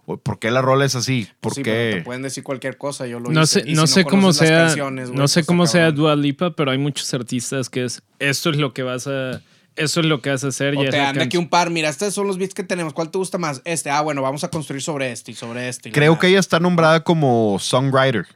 [0.05, 1.29] O, ¿Por qué la rola es así?
[1.41, 1.97] ¿Por sí, pero qué?
[1.99, 3.61] te pueden decir cualquier cosa, yo lo No hice.
[3.61, 5.81] sé, Y no si sé cómo conoces las sea, güey, no sé pues, cómo sea
[5.83, 5.97] cabrón.
[5.97, 9.43] Dua Lipa, pero hay muchos artistas que es esto es lo que vas a
[9.79, 11.71] eso es lo que vas a hacer y O te dan de aquí un par,
[11.71, 13.63] mira, estos son los beats que tenemos, ¿cuál te gusta más?
[13.65, 15.89] Este, ah, bueno, vamos a construir sobre este y sobre este.
[15.89, 18.27] y Creo que ella está nombrada como songwriter.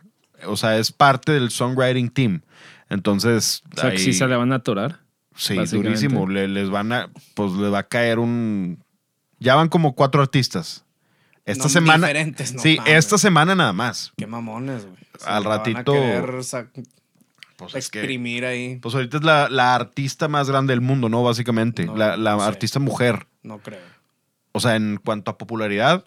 [0.46, 2.42] O sea, es parte del songwriting team.
[2.88, 5.00] Entonces, o sea, que sí se le van a atorar.
[5.36, 6.26] sí, durísimo.
[6.28, 8.82] Le- les van a, pues le va a caer un.
[9.38, 10.84] Ya van como cuatro artistas.
[11.44, 12.06] Esta No, semana.
[12.06, 12.92] diferentes, no sí, mames.
[12.94, 14.12] esta semana nada más.
[14.16, 14.96] Qué mamones, güey.
[15.24, 15.62] Al la van a
[17.62, 18.76] Pues, es que- exprimir ahí.
[18.76, 21.22] pues ahorita es la, la artista más grande del mundo, ¿no?
[21.22, 21.84] Básicamente.
[21.86, 22.46] No, la la no sé.
[22.46, 23.26] artista mujer.
[23.42, 23.80] No creo.
[24.52, 26.04] O sea, en cuanto a popularidad,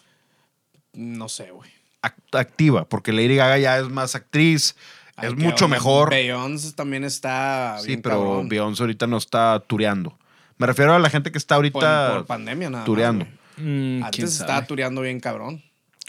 [0.94, 1.70] No sé, güey.
[2.02, 2.88] act- activa.
[2.88, 4.76] Porque Lady Gaga ya es más actriz.
[5.22, 6.10] Es mucho mejor.
[6.10, 8.50] Beyoncé también está Sí, bien pero cabrón.
[8.50, 10.18] Beyoncé ahorita no está tureando.
[10.58, 13.26] Me refiero a la gente que está por, ahorita por pandemia nada tureando.
[13.58, 15.64] Mm, Antes estaba tureando bien cabrón.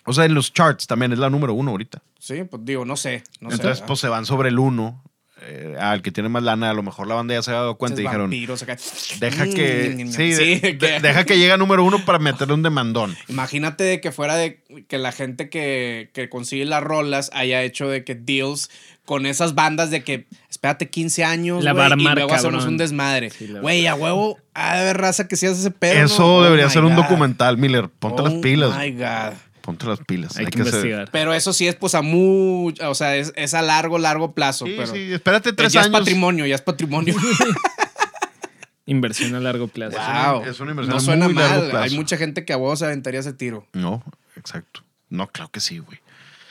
[0.04, 2.02] O sea, en los charts también es la número uno ahorita.
[2.18, 3.22] Sí, pues digo, no sé.
[3.40, 5.02] No Entonces, sé, pues se van sobre el uno.
[5.42, 7.76] Eh, al que tiene más lana, a lo mejor la banda ya se ha dado
[7.76, 12.04] cuenta y dijeron, deja que, sí, de- de- que- deja que llegue a número uno
[12.04, 13.16] para meterle un demandón.
[13.28, 17.88] Imagínate de que fuera de que la gente que, que consigue las rolas haya hecho
[17.88, 18.70] de que deals
[19.04, 22.68] con esas bandas de que espérate 15 años La a y armar, luego hacemos cabrón.
[22.74, 23.30] un desmadre.
[23.30, 26.02] Sí, Güey, a huevo, a ver raza que si hace ese pedo.
[26.04, 26.36] Eso ¿no?
[26.38, 27.02] Oh debería ser un God.
[27.02, 27.88] documental, Miller.
[27.88, 28.76] Ponte las Oh pilas.
[28.76, 29.34] my God.
[29.66, 30.36] Ponte las pilas.
[30.38, 31.08] Hay, que, hacer- investigar.
[31.12, 34.64] Pero eso sí es pues a mucho, o sea, es, es a largo, largo plazo.
[34.64, 35.98] Sí, pero sí, espérate tres ya es años.
[35.98, 37.14] patrimonio, ya es patrimonio.
[38.86, 39.96] Inversión a largo plazo.
[39.98, 40.44] una- wow.
[40.44, 41.70] es una inversión no a suena muy largo mal.
[41.70, 41.84] plazo.
[41.84, 43.66] Hay mucha gente que a vos se aventaría ese tiro.
[43.72, 44.02] No,
[44.36, 44.84] exacto.
[45.10, 45.98] No, claro que sí, güey.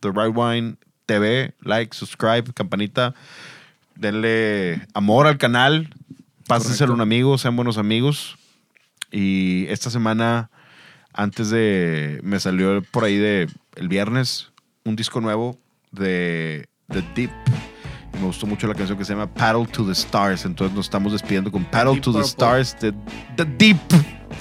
[0.00, 0.76] The Right Wine
[1.06, 3.14] TV, like, subscribe, campanita.
[3.96, 5.88] Denle amor al canal,
[6.46, 8.36] pásenselo a un amigo, sean buenos amigos.
[9.10, 10.50] Y esta semana,
[11.12, 12.20] antes de.
[12.24, 14.50] Me salió por ahí de el viernes
[14.84, 15.58] un disco nuevo
[15.92, 17.30] de The Deep.
[18.14, 20.44] Y me gustó mucho la canción que se llama Paddle to the Stars.
[20.44, 22.60] Entonces nos estamos despidiendo con Paddle to the Purple.
[22.60, 22.92] Stars de
[23.36, 23.78] The Deep.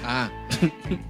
[0.04, 0.30] Ah,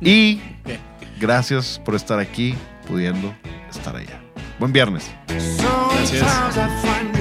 [0.01, 0.39] Y
[1.19, 2.55] gracias por estar aquí,
[2.87, 3.33] pudiendo
[3.69, 4.22] estar allá.
[4.63, 5.11] Buen viernes.
[5.27, 7.13] Sometimes I find